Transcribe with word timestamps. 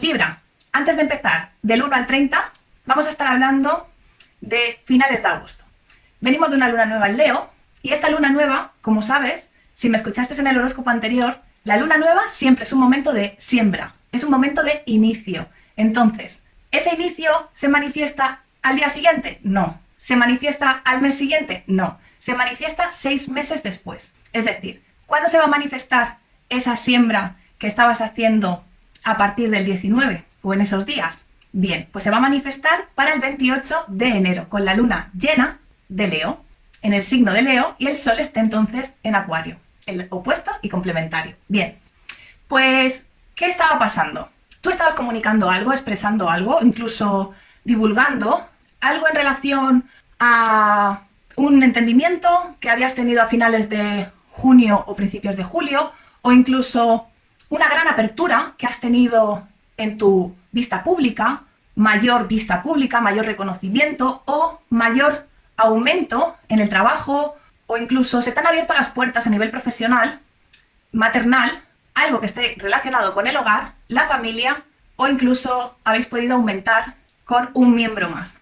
Libra, 0.00 0.42
antes 0.72 0.96
de 0.96 1.02
empezar, 1.02 1.50
del 1.62 1.82
1 1.82 1.94
al 1.94 2.06
30, 2.06 2.52
vamos 2.86 3.06
a 3.06 3.10
estar 3.10 3.26
hablando 3.26 3.88
de 4.40 4.80
finales 4.84 5.22
de 5.22 5.28
agosto. 5.28 5.64
Venimos 6.20 6.50
de 6.50 6.56
una 6.56 6.68
luna 6.68 6.86
nueva 6.86 7.08
en 7.08 7.16
Leo 7.16 7.50
y 7.82 7.92
esta 7.92 8.10
luna 8.10 8.30
nueva, 8.30 8.72
como 8.80 9.02
sabes, 9.02 9.48
si 9.74 9.88
me 9.88 9.96
escuchaste 9.96 10.34
en 10.34 10.46
el 10.46 10.56
horóscopo 10.56 10.90
anterior, 10.90 11.40
la 11.64 11.76
luna 11.76 11.96
nueva 11.96 12.22
siempre 12.28 12.64
es 12.64 12.72
un 12.72 12.80
momento 12.80 13.12
de 13.12 13.34
siembra, 13.38 13.94
es 14.12 14.24
un 14.24 14.30
momento 14.30 14.62
de 14.62 14.82
inicio. 14.86 15.48
Entonces, 15.76 16.42
¿ese 16.70 16.94
inicio 16.94 17.30
se 17.52 17.68
manifiesta 17.68 18.42
al 18.62 18.76
día 18.76 18.90
siguiente? 18.90 19.40
No. 19.42 19.80
¿Se 19.96 20.16
manifiesta 20.16 20.82
al 20.84 21.00
mes 21.00 21.16
siguiente? 21.16 21.64
No. 21.66 21.98
Se 22.18 22.34
manifiesta 22.34 22.92
seis 22.92 23.28
meses 23.28 23.62
después. 23.62 24.12
Es 24.32 24.44
decir, 24.44 24.82
¿cuándo 25.06 25.28
se 25.28 25.38
va 25.38 25.44
a 25.44 25.48
manifestar 25.48 26.18
esa 26.48 26.76
siembra 26.76 27.36
que 27.58 27.66
estabas 27.66 28.00
haciendo 28.00 28.64
a 29.04 29.16
partir 29.16 29.50
del 29.50 29.64
19 29.64 30.24
o 30.42 30.54
en 30.54 30.60
esos 30.60 30.86
días? 30.86 31.20
Bien, 31.52 31.88
pues 31.90 32.04
se 32.04 32.10
va 32.10 32.18
a 32.18 32.20
manifestar 32.20 32.88
para 32.94 33.12
el 33.12 33.20
28 33.20 33.84
de 33.88 34.08
enero 34.08 34.48
con 34.48 34.64
la 34.64 34.74
luna 34.74 35.10
llena 35.18 35.58
de 35.88 36.08
Leo, 36.08 36.44
en 36.82 36.92
el 36.92 37.02
signo 37.02 37.32
de 37.32 37.42
Leo, 37.42 37.74
y 37.78 37.86
el 37.86 37.96
Sol 37.96 38.18
está 38.18 38.40
entonces 38.40 38.92
en 39.02 39.14
Acuario, 39.14 39.56
el 39.86 40.06
opuesto 40.10 40.52
y 40.62 40.68
complementario. 40.68 41.36
Bien, 41.48 41.78
pues, 42.46 43.02
¿qué 43.34 43.46
estaba 43.46 43.78
pasando? 43.78 44.28
Tú 44.60 44.70
estabas 44.70 44.94
comunicando 44.94 45.50
algo, 45.50 45.72
expresando 45.72 46.28
algo, 46.28 46.58
incluso 46.62 47.32
divulgando 47.64 48.46
algo 48.80 49.08
en 49.08 49.14
relación 49.14 49.90
a 50.20 51.02
un 51.36 51.62
entendimiento 51.62 52.56
que 52.60 52.70
habías 52.70 52.94
tenido 52.94 53.22
a 53.22 53.26
finales 53.26 53.68
de 53.68 54.08
junio 54.30 54.84
o 54.86 54.96
principios 54.96 55.36
de 55.36 55.44
julio, 55.44 55.92
o 56.22 56.32
incluso 56.32 57.08
una 57.48 57.68
gran 57.68 57.88
apertura 57.88 58.54
que 58.58 58.66
has 58.66 58.80
tenido 58.80 59.46
en 59.76 59.98
tu 59.98 60.34
vista 60.52 60.82
pública, 60.82 61.42
mayor 61.74 62.28
vista 62.28 62.62
pública, 62.62 63.00
mayor 63.00 63.26
reconocimiento 63.26 64.22
o 64.26 64.60
mayor 64.68 65.26
aumento 65.56 66.36
en 66.48 66.60
el 66.60 66.68
trabajo 66.68 67.36
o 67.66 67.76
incluso 67.76 68.22
se 68.22 68.32
te 68.32 68.40
han 68.40 68.46
abierto 68.46 68.74
las 68.74 68.90
puertas 68.90 69.26
a 69.26 69.30
nivel 69.30 69.50
profesional, 69.50 70.20
maternal, 70.92 71.50
algo 71.94 72.20
que 72.20 72.26
esté 72.26 72.54
relacionado 72.58 73.12
con 73.12 73.26
el 73.26 73.36
hogar, 73.36 73.74
la 73.88 74.06
familia 74.08 74.64
o 74.96 75.06
incluso 75.06 75.76
habéis 75.84 76.06
podido 76.06 76.34
aumentar 76.34 76.94
con 77.24 77.50
un 77.54 77.74
miembro 77.74 78.10
más. 78.10 78.38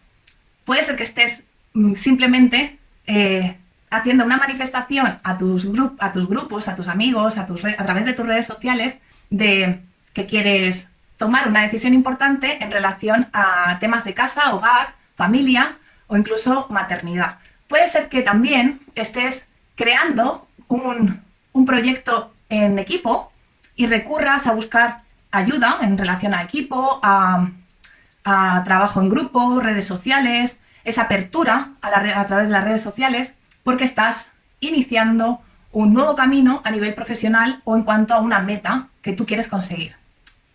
Puede 0.65 0.85
ser 0.85 0.97
que 0.97 1.03
estés 1.03 1.43
mm, 1.75 1.95
simplemente 1.95 2.79
eh, 3.07 3.59
haciendo 3.97 4.25
una 4.25 4.37
manifestación 4.37 5.19
a 5.23 5.37
tus, 5.37 5.67
grupos, 5.67 6.69
a 6.69 6.75
tus 6.75 6.89
amigos, 6.89 7.39
a, 7.39 7.47
tus 7.47 7.63
través 7.63 8.05
de 8.05 8.13
tus 8.13 8.27
redes 8.27 8.47
sociales 8.47 8.99
de 9.31 9.81
que 10.13 10.27
quieres 10.27 10.89
tomar 11.17 11.49
una 11.49 11.63
decisión 11.63 11.95
importante 11.95 12.63
en 12.63 12.71
relación 12.71 13.29
a 13.33 13.79
temas 13.81 14.05
de 14.05 14.15
casa, 14.15 14.55
hogar, 14.55 14.95
familia 15.15 15.79
o 16.07 16.17
incluso 16.17 16.67
maternidad. 16.71 17.39
Puede 17.69 17.89
ser 17.89 18.09
que 18.09 18.23
también 18.23 18.81
estés 18.95 19.45
creando 19.75 20.47
un, 20.69 21.25
proyecto 21.65 22.33
en 22.51 22.79
equipo 22.79 23.33
y 23.77 23.87
recurras 23.87 24.47
a 24.47 24.53
buscar 24.53 25.03
ayuda 25.31 25.79
en 25.81 25.97
relación 25.97 26.35
a 26.35 26.43
equipo, 26.43 27.01
a, 27.03 27.49
trabajo 28.65 29.01
en 29.01 29.09
grupo, 29.09 29.61
redes 29.61 29.87
sociales, 29.87 30.59
esa 30.85 31.03
apertura 31.03 31.71
a 31.81 32.27
través 32.27 32.47
de 32.47 32.53
las 32.53 32.65
redes 32.65 32.83
sociales, 32.83 33.35
porque 33.67 33.83
estás 33.83 34.31
iniciando 34.61 35.43
un 35.73 35.93
nuevo 35.93 36.15
camino 36.15 36.63
a 36.65 36.71
nivel 36.71 36.95
profesional 36.95 37.63
o 37.65 37.75
en 37.75 37.83
cuanto 37.83 38.15
a 38.15 38.21
una 38.21 38.39
meta 38.39 38.91
que 39.03 39.13
tú 39.13 39.27
quieres 39.27 39.49
conseguir. 39.49 39.97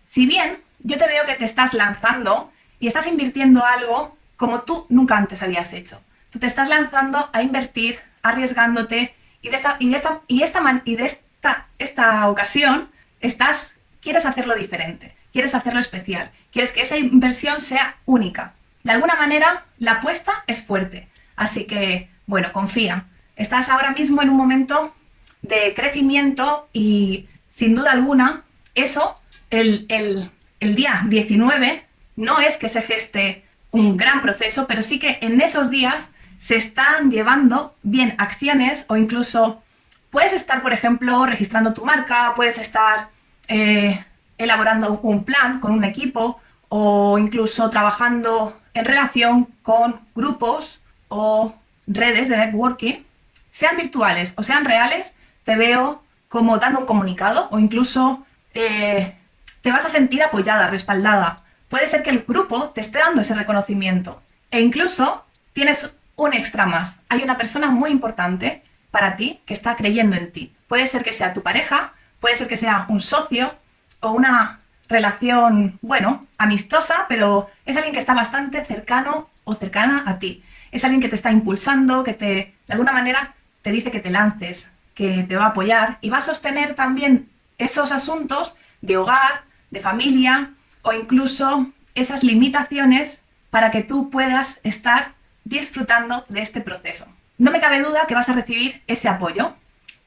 Si 0.08 0.26
bien 0.26 0.60
yo 0.80 0.98
te 0.98 1.08
veo 1.08 1.26
que 1.26 1.34
te 1.34 1.44
estás 1.44 1.74
lanzando 1.74 2.54
y 2.80 2.88
estás 2.88 3.08
invirtiendo 3.08 3.66
algo 3.66 4.16
como 4.38 4.62
tú 4.62 4.86
nunca 4.88 5.18
antes 5.18 5.44
habías 5.44 5.74
hecho. 5.74 6.02
Tú 6.30 6.40
te 6.40 6.48
estás 6.48 6.70
lanzando 6.70 7.30
a 7.34 7.42
invertir, 7.42 8.00
arriesgándote 8.24 9.14
y 9.42 9.50
de 9.50 9.58
esta, 9.58 9.76
y 9.78 9.90
de 9.90 9.98
esta, 9.98 10.22
y 10.30 10.44
esta, 10.44 10.82
y 10.86 10.96
de 10.96 11.06
esta, 11.06 11.68
esta 11.80 12.30
ocasión 12.30 12.92
estás, 13.20 13.74
quieres 14.00 14.26
hacerlo 14.26 14.56
diferente, 14.56 15.14
quieres 15.34 15.54
hacerlo 15.54 15.82
especial, 15.82 16.32
quieres 16.50 16.72
que 16.72 16.84
esa 16.84 16.96
inversión 16.96 17.60
sea 17.60 17.98
única. 18.06 18.54
De 18.84 18.94
alguna 18.94 19.16
manera, 19.16 19.66
la 19.80 19.96
apuesta 19.96 20.32
es 20.48 20.64
fuerte. 20.64 21.10
Así 21.36 21.66
que, 21.66 22.10
bueno, 22.32 22.54
confía. 22.54 23.08
Estás 23.36 23.68
ahora 23.68 23.92
mismo 23.92 24.22
en 24.22 24.30
un 24.30 24.38
momento 24.38 24.96
de 25.42 25.74
crecimiento 25.76 26.70
y, 26.72 27.28
sin 27.50 27.76
duda 27.76 27.92
alguna, 27.92 28.44
eso, 28.74 29.20
el, 29.50 29.86
el, 29.90 30.32
el 30.62 30.76
día 30.76 31.04
19, 31.10 31.86
no 32.16 32.40
es 32.40 32.56
que 32.56 32.70
se 32.70 32.84
geste 32.84 33.44
un 33.72 33.98
gran 33.98 34.22
proceso, 34.22 34.66
pero 34.66 34.82
sí 34.82 34.98
que 34.98 35.18
en 35.20 35.42
esos 35.42 35.70
días 35.70 36.10
se 36.40 36.56
están 36.56 37.12
llevando 37.12 37.76
bien 37.84 38.16
acciones 38.18 38.86
o 38.88 38.96
incluso 38.96 39.62
puedes 40.10 40.32
estar, 40.32 40.62
por 40.62 40.72
ejemplo, 40.72 41.26
registrando 41.26 41.74
tu 41.74 41.84
marca, 41.84 42.32
puedes 42.34 42.60
estar 42.60 43.10
eh, 43.50 44.06
elaborando 44.38 45.02
un 45.04 45.26
plan 45.26 45.60
con 45.60 45.74
un 45.74 45.84
equipo 45.84 46.40
o 46.70 47.18
incluso 47.18 47.70
trabajando 47.70 48.58
en 48.74 48.86
relación 48.86 49.50
con 49.64 50.00
grupos 50.16 50.80
o 51.10 51.56
redes 51.94 52.30
de 52.30 52.38
networking, 52.38 53.04
sean 53.52 53.78
virtuales 53.78 54.34
o 54.36 54.44
sean 54.44 54.66
reales, 54.66 55.14
te 55.44 55.56
veo 55.56 56.04
como 56.30 56.58
dando 56.58 56.80
un 56.80 56.86
comunicado 56.86 57.48
o 57.52 57.60
incluso 57.60 58.26
eh, 58.54 59.16
te 59.62 59.72
vas 59.72 59.86
a 59.86 59.90
sentir 59.90 60.24
apoyada, 60.24 60.68
respaldada 60.68 61.42
puede 61.72 61.88
ser 61.88 62.04
que 62.04 62.12
el 62.12 62.26
grupo 62.28 62.70
te 62.72 62.82
esté 62.82 63.00
dando 63.00 63.22
ese 63.22 63.34
reconocimiento. 63.34 64.22
E 64.52 64.60
incluso 64.60 65.26
tienes 65.54 65.90
un 66.18 66.34
extra 66.34 66.68
más. 66.68 67.00
Hay 67.08 67.24
una 67.24 67.38
persona 67.38 67.72
muy 67.72 67.90
importante 67.90 68.62
para 68.92 69.16
ti 69.16 69.42
que 69.46 69.54
está 69.54 69.78
creyendo 69.78 70.18
en 70.18 70.32
ti. 70.32 70.54
Puede 70.68 70.86
ser 70.86 71.02
que 71.02 71.14
sea 71.14 71.34
tu 71.34 71.42
pareja, 71.42 71.94
puede 72.20 72.36
ser 72.36 72.50
que 72.50 72.58
sea 72.58 72.86
un 72.90 73.00
socio 73.00 73.56
o 74.02 74.12
una 74.12 74.60
relación, 74.90 75.80
bueno, 75.82 76.28
amistosa, 76.38 77.06
pero 77.08 77.50
es 77.66 77.78
alguien 77.78 77.94
que 77.94 78.00
está 78.00 78.14
bastante 78.14 78.66
cercano 78.66 79.30
o 79.46 79.56
cercana 79.56 80.04
a 80.06 80.20
ti. 80.20 80.44
Es 80.72 80.84
alguien 80.84 81.02
que 81.02 81.10
te 81.10 81.16
está 81.16 81.32
impulsando, 81.32 82.04
que 82.04 82.14
te, 82.14 82.26
de 82.68 82.74
alguna 82.74 82.92
manera, 82.92 83.36
te 83.62 83.72
dice 83.72 83.92
que 83.92 84.00
te 84.00 84.10
lances, 84.10 84.68
que 84.94 85.24
te 85.24 85.36
va 85.36 85.46
a 85.46 85.50
apoyar 85.50 85.98
y 86.02 86.10
va 86.10 86.20
a 86.20 86.22
sostener 86.22 86.74
también 86.74 87.30
esos 87.58 87.92
asuntos 87.92 88.56
de 88.82 88.98
hogar, 88.98 89.44
de 89.70 89.80
familia, 89.80 90.52
o 90.82 90.94
incluso 90.94 91.72
esas 91.96 92.24
limitaciones 92.24 93.22
para 93.50 93.72
que 93.72 93.84
tú 93.84 94.10
puedas 94.10 94.60
estar 94.64 95.14
disfrutando 95.44 96.26
de 96.30 96.42
este 96.42 96.62
proceso. 96.62 97.08
No 97.38 97.52
me 97.52 97.60
cabe 97.60 97.82
duda 97.82 98.06
que 98.08 98.16
vas 98.16 98.30
a 98.30 98.34
recibir 98.34 98.82
ese 98.88 99.08
apoyo. 99.08 99.56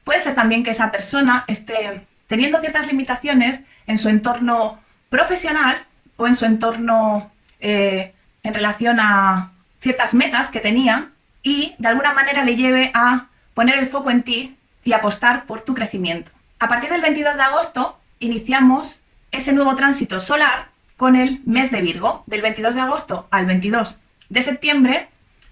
Puede 0.03 0.21
ser 0.21 0.35
también 0.35 0.63
que 0.63 0.71
esa 0.71 0.91
persona 0.91 1.45
esté 1.47 2.05
teniendo 2.27 2.59
ciertas 2.59 2.87
limitaciones 2.87 3.61
en 3.87 3.97
su 3.97 4.09
entorno 4.09 4.79
profesional 5.09 5.85
o 6.17 6.27
en 6.27 6.35
su 6.35 6.45
entorno 6.45 7.31
eh, 7.59 8.13
en 8.43 8.53
relación 8.53 8.99
a 8.99 9.51
ciertas 9.85 10.15
metas 10.15 10.49
que 10.49 10.59
tenía 10.59 11.11
y 11.43 11.75
de 11.77 11.87
alguna 11.89 12.11
manera 12.11 12.43
le 12.43 12.55
lleve 12.55 12.89
a 12.95 13.27
poner 13.53 13.77
el 13.77 13.85
foco 13.85 14.09
en 14.09 14.23
ti 14.23 14.57
y 14.83 14.93
apostar 14.93 15.45
por 15.45 15.61
tu 15.61 15.75
crecimiento. 15.75 16.31
A 16.57 16.67
partir 16.67 16.89
del 16.89 17.03
22 17.03 17.35
de 17.35 17.43
agosto 17.43 17.99
iniciamos 18.17 19.01
ese 19.29 19.53
nuevo 19.53 19.75
tránsito 19.75 20.19
solar 20.21 20.69
con 20.97 21.15
el 21.15 21.39
mes 21.45 21.69
de 21.69 21.81
Virgo, 21.81 22.23
del 22.25 22.41
22 22.41 22.73
de 22.73 22.81
agosto 22.81 23.27
al 23.29 23.45
22 23.45 23.99
de 24.29 24.41
septiembre, 24.41 25.07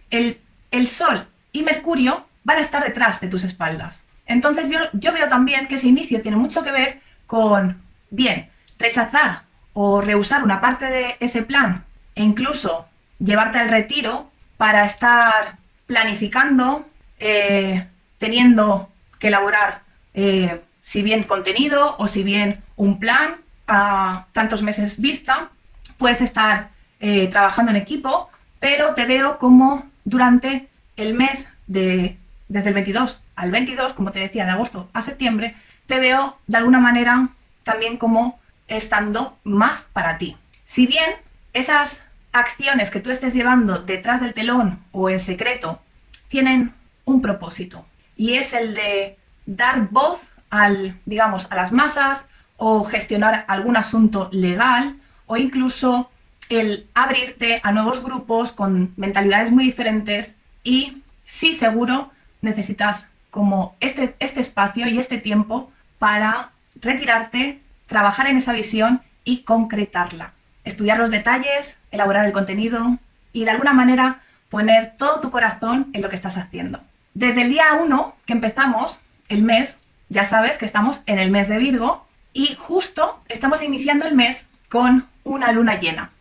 el, 0.09 0.41
el 0.71 0.87
Sol 0.87 1.27
y 1.51 1.61
Mercurio 1.61 2.25
van 2.43 2.57
a 2.57 2.61
estar 2.61 2.83
detrás 2.83 3.21
de 3.21 3.27
tus 3.27 3.43
espaldas. 3.43 4.03
Entonces 4.25 4.71
yo, 4.71 4.79
yo 4.93 5.13
veo 5.13 5.27
también 5.27 5.67
que 5.67 5.75
ese 5.75 5.89
inicio 5.89 6.23
tiene 6.23 6.37
mucho 6.37 6.63
que 6.63 6.71
ver 6.71 7.01
con, 7.27 7.83
bien, 8.09 8.49
rechazar 8.79 9.43
o 9.73 10.01
rehusar 10.01 10.43
una 10.43 10.59
parte 10.59 10.85
de 10.85 11.17
ese 11.19 11.43
plan 11.43 11.85
e 12.15 12.23
incluso 12.23 12.87
llevarte 13.19 13.59
al 13.59 13.69
retiro 13.69 14.29
para 14.57 14.85
estar 14.85 15.57
planificando, 15.87 16.85
eh, 17.19 17.87
teniendo 18.17 18.89
que 19.19 19.27
elaborar 19.27 19.81
eh, 20.13 20.61
si 20.81 21.01
bien 21.01 21.23
contenido 21.23 21.95
o 21.97 22.07
si 22.07 22.23
bien 22.23 22.63
un 22.75 22.99
plan 22.99 23.37
a 23.67 24.27
tantos 24.33 24.61
meses 24.61 24.99
vista, 24.99 25.49
puedes 25.97 26.21
estar 26.21 26.69
eh, 26.99 27.27
trabajando 27.27 27.71
en 27.71 27.77
equipo, 27.77 28.29
pero 28.59 28.93
te 28.93 29.05
veo 29.05 29.37
como 29.37 29.89
durante 30.03 30.67
el 30.97 31.13
mes 31.13 31.47
de, 31.67 32.17
desde 32.47 32.69
el 32.69 32.73
22 32.73 33.19
al 33.35 33.51
22, 33.51 33.93
como 33.93 34.11
te 34.11 34.19
decía, 34.19 34.45
de 34.45 34.51
agosto 34.51 34.89
a 34.93 35.01
septiembre, 35.01 35.55
te 35.87 35.99
veo 35.99 36.37
de 36.47 36.57
alguna 36.57 36.79
manera 36.79 37.29
también 37.63 37.97
como 37.97 38.39
estando 38.67 39.37
más 39.43 39.85
para 39.93 40.17
ti. 40.17 40.37
Si 40.65 40.87
bien 40.87 41.11
esas 41.53 42.03
acciones 42.33 42.89
que 42.89 42.99
tú 42.99 43.11
estés 43.11 43.33
llevando 43.33 43.79
detrás 43.79 44.21
del 44.21 44.33
telón 44.33 44.79
o 44.91 45.09
en 45.09 45.19
secreto 45.19 45.81
tienen 46.27 46.73
un 47.05 47.21
propósito 47.21 47.85
y 48.17 48.33
es 48.33 48.53
el 48.53 48.75
de 48.75 49.17
dar 49.45 49.89
voz 49.89 50.19
al, 50.49 50.99
digamos, 51.05 51.47
a 51.49 51.55
las 51.55 51.71
masas, 51.71 52.27
o 52.57 52.83
gestionar 52.83 53.45
algún 53.47 53.75
asunto 53.75 54.29
legal 54.31 54.95
o 55.25 55.37
incluso 55.37 56.09
el 56.49 56.87
abrirte 56.93 57.59
a 57.63 57.71
nuevos 57.71 58.03
grupos 58.03 58.51
con 58.51 58.93
mentalidades 58.95 59.51
muy 59.51 59.65
diferentes 59.65 60.35
y 60.63 61.01
sí 61.25 61.53
seguro 61.53 62.11
necesitas 62.41 63.07
como 63.31 63.75
este, 63.79 64.15
este 64.19 64.39
espacio 64.39 64.87
y 64.87 64.97
este 64.97 65.17
tiempo 65.17 65.71
para 65.99 66.51
retirarte, 66.79 67.61
trabajar 67.87 68.27
en 68.27 68.37
esa 68.37 68.53
visión 68.53 69.01
y 69.23 69.39
concretarla. 69.39 70.33
Estudiar 70.63 70.99
los 70.99 71.11
detalles, 71.11 71.75
elaborar 71.91 72.25
el 72.25 72.31
contenido 72.31 72.97
y 73.31 73.45
de 73.45 73.51
alguna 73.51 73.73
manera 73.73 74.21
poner 74.49 74.93
todo 74.97 75.19
tu 75.19 75.31
corazón 75.31 75.89
en 75.93 76.01
lo 76.01 76.09
que 76.09 76.15
estás 76.15 76.37
haciendo. 76.37 76.79
Desde 77.13 77.41
el 77.41 77.49
día 77.49 77.73
1 77.81 78.15
que 78.25 78.33
empezamos 78.33 79.01
el 79.29 79.43
mes, 79.43 79.77
ya 80.09 80.25
sabes 80.25 80.57
que 80.57 80.65
estamos 80.65 81.01
en 81.05 81.19
el 81.19 81.31
mes 81.31 81.47
de 81.47 81.57
Virgo 81.57 82.05
y 82.33 82.55
justo 82.55 83.21
estamos 83.29 83.61
iniciando 83.61 84.05
el 84.05 84.15
mes 84.15 84.47
con 84.69 85.07
una 85.23 85.51
luna 85.51 85.79
llena. 85.79 86.11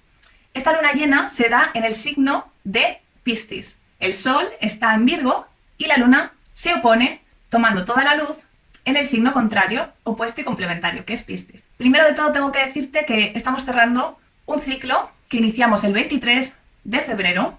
Esta 0.55 0.73
luna 0.73 0.93
llena 0.93 1.31
se 1.31 1.49
da 1.49 1.71
en 1.75 1.85
el 1.85 1.95
signo 1.95 2.51
de 2.65 3.01
Piscis. 3.23 3.77
El 4.01 4.15
Sol 4.15 4.47
está 4.61 4.95
en 4.95 5.07
Virgo 5.07 5.47
y 5.79 5.87
la 5.87 5.97
luna 5.97 6.33
se 6.55 6.75
opone, 6.75 7.23
tomando 7.49 7.85
toda 7.85 8.05
la 8.05 8.17
luz, 8.17 8.39
en 8.85 8.97
el 8.97 9.07
signo 9.07 9.33
contrario, 9.33 9.93
opuesto 10.05 10.41
y 10.41 10.45
complementario, 10.45 11.05
que 11.05 11.13
es 11.15 11.23
Piscis. 11.23 11.65
Primero 11.77 12.05
de 12.05 12.15
todo 12.15 12.33
tengo 12.33 12.53
que 12.53 12.67
decirte 12.67 13.07
que 13.07 13.33
estamos 13.35 13.65
cerrando 13.65 14.19
un 14.47 14.61
ciclo 14.61 15.11
que 15.29 15.39
iniciamos 15.39 15.85
el 15.85 15.93
23 15.93 16.53
de 16.85 16.99
febrero. 17.01 17.59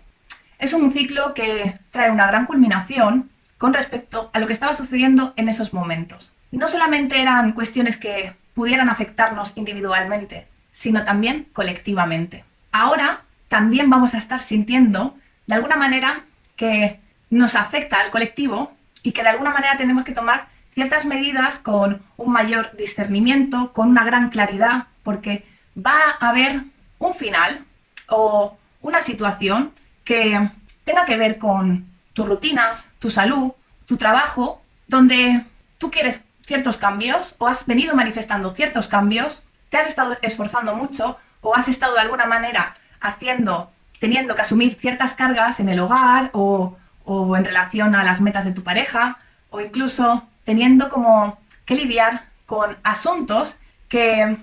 Es 0.59 0.73
un 0.73 0.91
ciclo 0.91 1.33
que 1.33 1.79
trae 1.91 2.11
una 2.11 2.27
gran 2.27 2.45
culminación 2.45 3.29
con 3.57 3.73
respecto 3.73 4.29
a 4.33 4.39
lo 4.39 4.47
que 4.47 4.53
estaba 4.53 4.73
sucediendo 4.73 5.33
en 5.37 5.49
esos 5.49 5.73
momentos. 5.73 6.33
No 6.51 6.67
solamente 6.67 7.21
eran 7.21 7.53
cuestiones 7.53 7.97
que 7.97 8.35
pudieran 8.53 8.89
afectarnos 8.89 9.53
individualmente, 9.55 10.47
sino 10.71 11.03
también 11.03 11.47
colectivamente. 11.53 12.45
Ahora 12.71 13.21
también 13.47 13.89
vamos 13.89 14.13
a 14.13 14.17
estar 14.17 14.39
sintiendo, 14.39 15.15
de 15.47 15.55
alguna 15.55 15.75
manera, 15.75 16.25
que 16.55 16.99
nos 17.29 17.55
afecta 17.55 17.99
al 17.99 18.11
colectivo 18.11 18.73
y 19.01 19.11
que 19.11 19.23
de 19.23 19.29
alguna 19.29 19.51
manera 19.51 19.77
tenemos 19.77 20.03
que 20.03 20.13
tomar 20.13 20.47
ciertas 20.73 21.05
medidas 21.05 21.59
con 21.59 22.01
un 22.17 22.31
mayor 22.31 22.75
discernimiento, 22.77 23.73
con 23.73 23.89
una 23.89 24.03
gran 24.03 24.29
claridad, 24.29 24.87
porque 25.03 25.45
va 25.77 25.93
a 26.19 26.29
haber 26.29 26.63
un 27.07 27.15
final 27.15 27.65
o 28.09 28.57
una 28.81 29.01
situación 29.01 29.73
que 30.03 30.49
tenga 30.83 31.05
que 31.05 31.17
ver 31.17 31.37
con 31.37 31.85
tus 32.13 32.27
rutinas, 32.27 32.89
tu 32.99 33.09
salud, 33.09 33.53
tu 33.85 33.97
trabajo, 33.97 34.61
donde 34.87 35.45
tú 35.77 35.91
quieres 35.91 36.21
ciertos 36.45 36.77
cambios 36.77 37.35
o 37.37 37.47
has 37.47 37.65
venido 37.65 37.95
manifestando 37.95 38.51
ciertos 38.51 38.87
cambios, 38.87 39.43
te 39.69 39.77
has 39.77 39.87
estado 39.87 40.17
esforzando 40.21 40.75
mucho 40.75 41.17
o 41.41 41.55
has 41.55 41.67
estado 41.67 41.95
de 41.95 42.01
alguna 42.01 42.25
manera 42.25 42.75
haciendo, 43.01 43.71
teniendo 43.99 44.35
que 44.35 44.41
asumir 44.41 44.75
ciertas 44.75 45.13
cargas 45.13 45.59
en 45.59 45.69
el 45.69 45.79
hogar 45.79 46.29
o, 46.33 46.77
o 47.05 47.35
en 47.37 47.45
relación 47.45 47.95
a 47.95 48.03
las 48.03 48.21
metas 48.21 48.45
de 48.45 48.51
tu 48.51 48.63
pareja 48.63 49.17
o 49.49 49.61
incluso 49.61 50.27
teniendo 50.43 50.89
como 50.89 51.39
que 51.65 51.75
lidiar 51.75 52.25
con 52.45 52.77
asuntos 52.83 53.57
que 53.87 54.37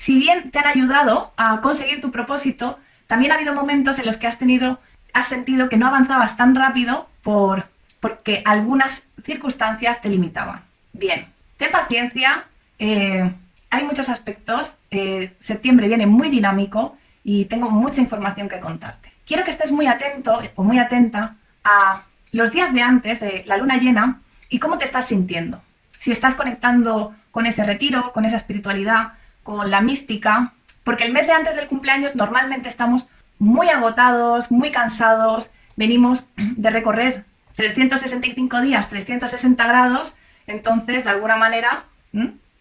si 0.00 0.18
bien 0.18 0.50
te 0.50 0.58
han 0.58 0.66
ayudado 0.66 1.30
a 1.36 1.60
conseguir 1.60 2.00
tu 2.00 2.10
propósito, 2.10 2.78
también 3.06 3.32
ha 3.32 3.34
habido 3.34 3.52
momentos 3.52 3.98
en 3.98 4.06
los 4.06 4.16
que 4.16 4.26
has 4.26 4.38
tenido, 4.38 4.80
has 5.12 5.26
sentido 5.26 5.68
que 5.68 5.76
no 5.76 5.86
avanzabas 5.86 6.38
tan 6.38 6.54
rápido 6.54 7.10
por, 7.20 7.66
porque 8.00 8.42
algunas 8.46 9.02
circunstancias 9.26 10.00
te 10.00 10.08
limitaban. 10.08 10.62
Bien, 10.94 11.26
ten 11.58 11.70
paciencia, 11.70 12.44
eh, 12.78 13.30
hay 13.68 13.84
muchos 13.84 14.08
aspectos, 14.08 14.72
eh, 14.90 15.36
septiembre 15.38 15.86
viene 15.86 16.06
muy 16.06 16.30
dinámico 16.30 16.96
y 17.22 17.44
tengo 17.44 17.68
mucha 17.68 18.00
información 18.00 18.48
que 18.48 18.58
contarte. 18.58 19.12
Quiero 19.26 19.44
que 19.44 19.50
estés 19.50 19.70
muy 19.70 19.86
atento 19.86 20.40
o 20.54 20.64
muy 20.64 20.78
atenta 20.78 21.36
a 21.62 22.04
los 22.32 22.52
días 22.52 22.72
de 22.72 22.80
antes 22.80 23.20
de 23.20 23.44
la 23.44 23.58
luna 23.58 23.76
llena 23.76 24.22
y 24.48 24.60
cómo 24.60 24.78
te 24.78 24.86
estás 24.86 25.08
sintiendo. 25.08 25.60
Si 25.90 26.10
estás 26.10 26.36
conectando 26.36 27.14
con 27.32 27.44
ese 27.44 27.64
retiro, 27.64 28.14
con 28.14 28.24
esa 28.24 28.38
espiritualidad, 28.38 29.19
con 29.42 29.70
la 29.70 29.80
mística, 29.80 30.52
porque 30.84 31.04
el 31.04 31.12
mes 31.12 31.26
de 31.26 31.32
antes 31.32 31.56
del 31.56 31.68
cumpleaños 31.68 32.14
normalmente 32.14 32.68
estamos 32.68 33.08
muy 33.38 33.68
agotados, 33.68 34.50
muy 34.50 34.70
cansados, 34.70 35.50
venimos 35.76 36.26
de 36.36 36.70
recorrer 36.70 37.24
365 37.56 38.60
días, 38.60 38.88
360 38.88 39.66
grados, 39.66 40.14
entonces 40.46 41.04
de 41.04 41.10
alguna 41.10 41.36
manera 41.36 41.84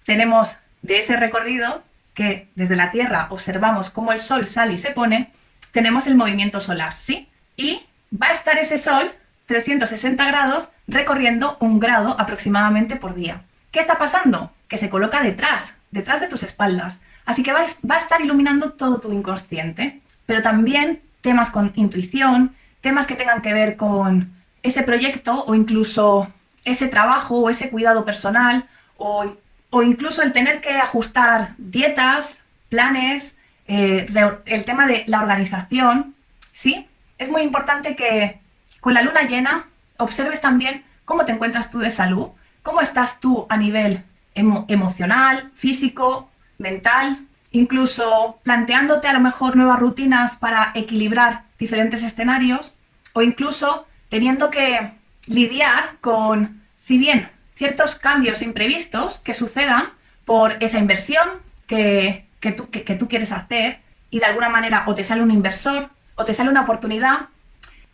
tenemos 0.05 0.57
de 0.81 0.99
ese 0.99 1.17
recorrido 1.17 1.83
que 2.13 2.49
desde 2.55 2.75
la 2.75 2.91
Tierra 2.91 3.27
observamos 3.29 3.89
cómo 3.89 4.11
el 4.11 4.19
Sol 4.19 4.47
sale 4.47 4.73
y 4.73 4.77
se 4.77 4.91
pone, 4.91 5.31
tenemos 5.71 6.07
el 6.07 6.15
movimiento 6.15 6.59
solar, 6.59 6.93
¿sí? 6.95 7.29
Y 7.55 7.81
va 8.11 8.27
a 8.27 8.33
estar 8.33 8.57
ese 8.57 8.77
Sol 8.77 9.11
360 9.45 10.25
grados 10.25 10.69
recorriendo 10.87 11.57
un 11.59 11.79
grado 11.79 12.15
aproximadamente 12.19 12.95
por 12.95 13.15
día. 13.15 13.43
¿Qué 13.71 13.79
está 13.79 13.97
pasando? 13.97 14.51
Que 14.67 14.77
se 14.77 14.89
coloca 14.89 15.21
detrás, 15.21 15.73
detrás 15.91 16.21
de 16.21 16.27
tus 16.27 16.43
espaldas. 16.43 16.99
Así 17.25 17.43
que 17.43 17.53
va, 17.53 17.61
va 17.89 17.95
a 17.95 17.99
estar 17.99 18.21
iluminando 18.21 18.73
todo 18.73 18.99
tu 18.99 19.11
inconsciente, 19.11 20.01
pero 20.25 20.41
también 20.41 21.01
temas 21.21 21.49
con 21.49 21.71
intuición, 21.75 22.55
temas 22.81 23.07
que 23.07 23.15
tengan 23.15 23.41
que 23.41 23.53
ver 23.53 23.77
con 23.77 24.33
ese 24.63 24.83
proyecto 24.83 25.45
o 25.45 25.55
incluso 25.55 26.31
ese 26.65 26.87
trabajo 26.87 27.39
o 27.39 27.49
ese 27.49 27.69
cuidado 27.69 28.05
personal 28.05 28.67
o, 28.97 29.35
o 29.69 29.83
incluso 29.83 30.21
el 30.21 30.33
tener 30.33 30.61
que 30.61 30.77
ajustar 30.77 31.53
dietas, 31.57 32.41
planes, 32.69 33.35
eh, 33.67 34.07
el 34.45 34.65
tema 34.65 34.87
de 34.87 35.03
la 35.07 35.21
organización, 35.21 36.15
¿sí? 36.53 36.87
Es 37.17 37.29
muy 37.29 37.41
importante 37.41 37.95
que 37.95 38.39
con 38.79 38.93
la 38.93 39.01
luna 39.01 39.23
llena 39.23 39.67
observes 39.97 40.41
también 40.41 40.83
cómo 41.05 41.25
te 41.25 41.31
encuentras 41.31 41.69
tú 41.69 41.79
de 41.79 41.91
salud, 41.91 42.29
cómo 42.63 42.81
estás 42.81 43.19
tú 43.19 43.45
a 43.49 43.57
nivel 43.57 44.03
emocional, 44.35 45.51
físico, 45.53 46.29
mental, 46.57 47.27
incluso 47.51 48.39
planteándote 48.43 49.07
a 49.07 49.13
lo 49.13 49.19
mejor 49.19 49.55
nuevas 49.55 49.79
rutinas 49.79 50.35
para 50.35 50.71
equilibrar 50.75 51.43
diferentes 51.57 52.03
escenarios 52.03 52.75
o 53.13 53.21
incluso 53.21 53.87
teniendo 54.09 54.49
que 54.49 54.91
lidiar 55.25 55.97
con, 56.01 56.61
si 56.75 56.97
bien 56.97 57.29
ciertos 57.55 57.95
cambios 57.95 58.41
imprevistos 58.41 59.19
que 59.19 59.33
sucedan 59.33 59.89
por 60.25 60.57
esa 60.63 60.79
inversión 60.79 61.27
que, 61.67 62.27
tú, 62.55 62.69
que 62.69 62.95
tú 62.95 63.07
quieres 63.07 63.31
hacer 63.31 63.79
y 64.09 64.19
de 64.19 64.25
alguna 64.25 64.49
manera 64.49 64.83
o 64.87 64.95
te 64.95 65.03
sale 65.03 65.21
un 65.21 65.31
inversor 65.31 65.89
o 66.15 66.25
te 66.25 66.33
sale 66.33 66.49
una 66.49 66.61
oportunidad 66.61 67.27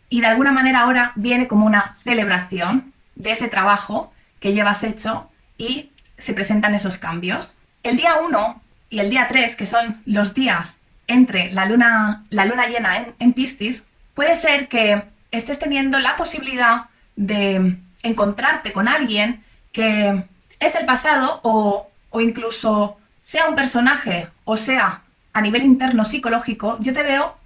y 0.08 0.20
de 0.20 0.26
alguna 0.26 0.52
manera 0.52 0.80
ahora 0.80 1.12
viene 1.16 1.48
como 1.48 1.66
una 1.66 1.96
celebración 2.04 2.92
de 3.14 3.32
ese 3.32 3.48
trabajo 3.48 4.12
que 4.40 4.52
llevas 4.52 4.84
hecho 4.84 5.30
y 5.58 5.90
se 6.18 6.34
presentan 6.34 6.74
esos 6.74 6.98
cambios. 6.98 7.54
El 7.82 7.96
día 7.96 8.16
1 8.20 8.62
y 8.90 8.98
el 9.00 9.10
día 9.10 9.26
3, 9.28 9.56
que 9.56 9.66
son 9.66 10.00
los 10.06 10.34
días 10.34 10.76
entre 11.06 11.52
la 11.52 11.66
luna, 11.66 12.24
la 12.30 12.44
luna 12.44 12.66
llena 12.66 12.96
en, 12.98 13.14
en 13.18 13.32
Piscis, 13.32 13.84
puede 14.14 14.36
ser 14.36 14.68
que 14.68 15.02
estés 15.30 15.58
teniendo 15.58 15.98
la 15.98 16.16
posibilidad 16.16 16.86
de 17.16 17.78
encontrarte 18.02 18.72
con 18.72 18.88
alguien 18.88 19.44
que 19.72 20.24
es 20.58 20.72
del 20.72 20.86
pasado 20.86 21.40
o, 21.42 21.88
o 22.10 22.20
incluso 22.20 22.98
sea 23.22 23.48
un 23.48 23.56
personaje 23.56 24.28
o 24.44 24.56
sea 24.56 25.02
a 25.32 25.40
nivel 25.42 25.62
interno 25.62 26.04
psicológico, 26.04 26.78
yo 26.80 26.94
te 26.94 27.02
veo 27.02 27.36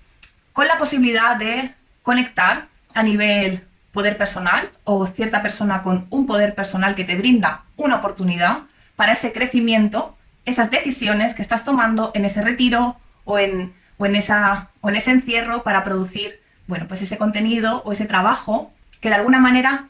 con 0.52 0.68
la 0.68 0.78
posibilidad 0.78 1.36
de 1.36 1.74
conectar 2.02 2.68
a 2.94 3.02
nivel 3.02 3.64
poder 3.92 4.16
personal 4.16 4.70
o 4.85 5.06
cierta 5.06 5.42
persona 5.42 5.82
con 5.82 6.06
un 6.11 6.26
poder 6.26 6.54
personal 6.54 6.94
que 6.94 7.04
te 7.04 7.16
brinda 7.16 7.64
una 7.76 7.97
oportunidad 7.97 8.62
para 8.97 9.12
ese 9.12 9.32
crecimiento, 9.32 10.16
esas 10.44 10.70
decisiones 10.70 11.35
que 11.35 11.42
estás 11.42 11.64
tomando 11.64 12.12
en 12.14 12.25
ese 12.25 12.42
retiro 12.42 12.97
o 13.25 13.38
en, 13.38 13.73
o 13.99 14.06
en, 14.06 14.16
esa, 14.16 14.70
o 14.80 14.88
en 14.88 14.97
ese 14.97 15.11
encierro 15.11 15.62
para 15.62 15.85
producir 15.85 16.40
bueno, 16.70 16.87
pues 16.87 17.02
ese 17.02 17.18
contenido 17.18 17.82
o 17.85 17.92
ese 17.92 18.06
trabajo 18.06 18.73
que 19.00 19.09
de 19.09 19.16
alguna 19.16 19.40
manera 19.40 19.88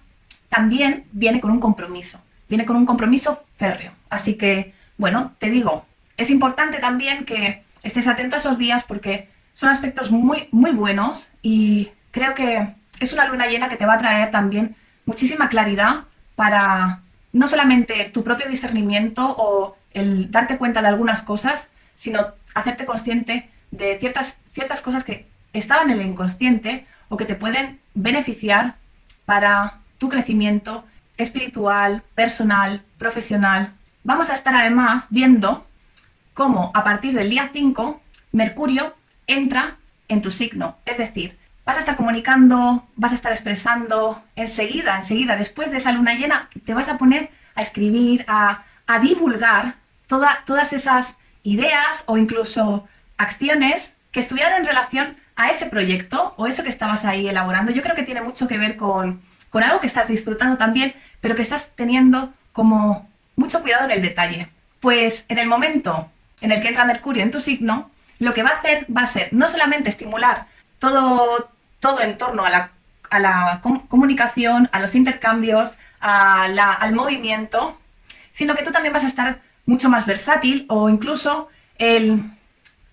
también 0.49 1.05
viene 1.13 1.41
con 1.41 1.51
un 1.51 1.61
compromiso, 1.61 2.21
viene 2.49 2.65
con 2.65 2.77
un 2.77 2.87
compromiso 2.87 3.45
férreo. 3.59 3.93
Así 4.09 4.37
que, 4.37 4.75
bueno, 4.97 5.35
te 5.39 5.51
digo, 5.51 5.85
es 6.17 6.31
importante 6.31 6.79
también 6.79 7.27
que 7.27 7.63
estés 7.83 8.07
atento 8.07 8.37
a 8.37 8.39
esos 8.39 8.57
días 8.57 8.85
porque 8.85 9.29
son 9.53 9.69
aspectos 9.69 10.11
muy, 10.11 10.49
muy 10.53 10.71
buenos 10.71 11.31
y 11.43 11.91
creo 12.11 12.35
que 12.35 12.75
es 13.01 13.13
una 13.13 13.27
luna 13.27 13.47
llena 13.47 13.69
que 13.69 13.77
te 13.77 13.87
va 13.87 13.95
a 13.95 13.99
traer 13.99 14.31
también 14.31 14.77
muchísima 15.07 15.49
claridad 15.49 16.05
para 16.37 17.01
no 17.33 17.49
solamente 17.49 18.11
tu 18.13 18.23
propio 18.23 18.49
discernimiento 18.49 19.35
o 19.37 19.77
el 19.93 20.31
darte 20.31 20.59
cuenta 20.59 20.83
de 20.83 20.89
algunas 20.89 21.23
cosas, 21.23 21.69
sino 21.97 22.29
hacerte 22.55 22.85
consciente 22.85 23.51
de 23.71 23.99
ciertas, 23.99 24.37
ciertas 24.53 24.81
cosas 24.81 25.05
que 25.05 25.27
estaban 25.53 25.91
en 25.91 26.01
el 26.01 26.07
inconsciente 26.07 26.87
o 27.09 27.17
que 27.17 27.25
te 27.25 27.35
pueden 27.35 27.81
beneficiar 27.95 28.77
para 29.25 29.81
tu 29.99 30.09
crecimiento 30.09 30.85
espiritual, 31.17 32.03
personal, 32.15 32.83
profesional. 32.99 33.75
Vamos 34.05 34.31
a 34.31 34.35
estar 34.35 34.55
además 34.55 35.07
viendo 35.11 35.67
cómo 36.35 36.71
a 36.75 36.85
partir 36.85 37.15
del 37.15 37.31
día 37.31 37.51
5 37.53 38.01
Mercurio 38.33 38.95
entra 39.27 39.77
en 40.09 40.23
tu 40.23 40.31
signo. 40.31 40.79
Es 40.87 40.99
decir, 40.99 41.39
vas 41.65 41.77
a 41.77 41.81
estar 41.81 41.97
comunicando, 41.97 42.87
vas 42.97 43.13
a 43.13 43.15
estar 43.15 43.33
expresando 43.33 44.23
enseguida, 44.37 44.97
enseguida, 44.97 45.37
después 45.37 45.71
de 45.71 45.79
esa 45.79 45.93
luna 45.93 46.15
llena, 46.15 46.49
te 46.65 46.75
vas 46.75 46.89
a 46.89 46.99
poner 46.99 47.31
a 47.55 47.63
escribir, 47.63 48.25
a, 48.29 48.65
divulgar 49.03 49.77
todas 50.09 50.73
esas 50.73 51.15
ideas 51.45 52.03
o 52.07 52.17
incluso 52.17 52.89
acciones 53.19 53.93
que 54.11 54.19
estuvieran 54.19 54.55
en 54.55 54.67
relación 54.67 55.17
a 55.37 55.51
ese 55.51 55.67
proyecto 55.67 56.35
o 56.37 56.49
eso 56.49 56.65
que 56.65 56.69
estabas 56.69 57.05
ahí 57.05 57.29
elaborando. 57.29 57.71
Yo 57.71 57.83
creo 57.83 57.95
que 57.95 58.03
tiene 58.03 58.21
mucho 58.21 58.49
que 58.49 58.59
ver 58.59 58.77
con, 58.77 59.23
con 59.49 59.63
algo 59.63 59.81
que 59.81 59.87
estás 59.87 60.09
disfrutando 60.09 60.59
también, 60.59 60.95
pero 61.21 61.37
que 61.37 61.43
estás 61.43 61.71
teniendo 61.77 62.33
como 62.53 63.09
mucho 63.37 63.63
cuidado 63.63 63.85
en 63.85 63.93
el 63.93 64.03
detalle. 64.03 64.49
Pues 64.81 65.25
en 65.29 65.39
el 65.39 65.47
momento 65.47 66.11
en 66.41 66.53
el 66.53 66.61
que 66.61 66.69
entra 66.69 66.85
Mercurio 66.85 67.23
en 67.23 67.31
tu 67.31 67.41
signo, 67.41 67.91
lo 68.19 68.35
que 68.35 68.43
va 68.43 68.51
a 68.51 68.59
hacer 68.59 68.87
va 68.95 69.03
a 69.03 69.07
ser 69.07 69.33
no 69.33 69.49
solamente 69.49 69.89
estimular 69.89 70.47
todo, 70.81 71.51
todo 71.79 72.01
en 72.01 72.19
torno 72.19 72.45
a 72.45 72.51
la, 72.51 72.71
a 73.11 73.21
la 73.21 73.61
comunicación, 73.89 74.69
a 74.73 74.81
los 74.81 74.97
intercambios, 74.97 75.75
a 76.01 76.49
la, 76.49 76.73
al 76.73 76.93
movimiento, 76.93 77.79
sino 78.33 78.57
que 78.57 78.65
tú 78.65 78.73
también 78.73 78.93
vas 78.93 79.05
a 79.05 79.09
estar 79.09 79.41
mucho 79.67 79.89
más 79.89 80.07
versátil 80.07 80.67
o 80.69 80.89
incluso 80.89 81.49
el, 81.79 82.25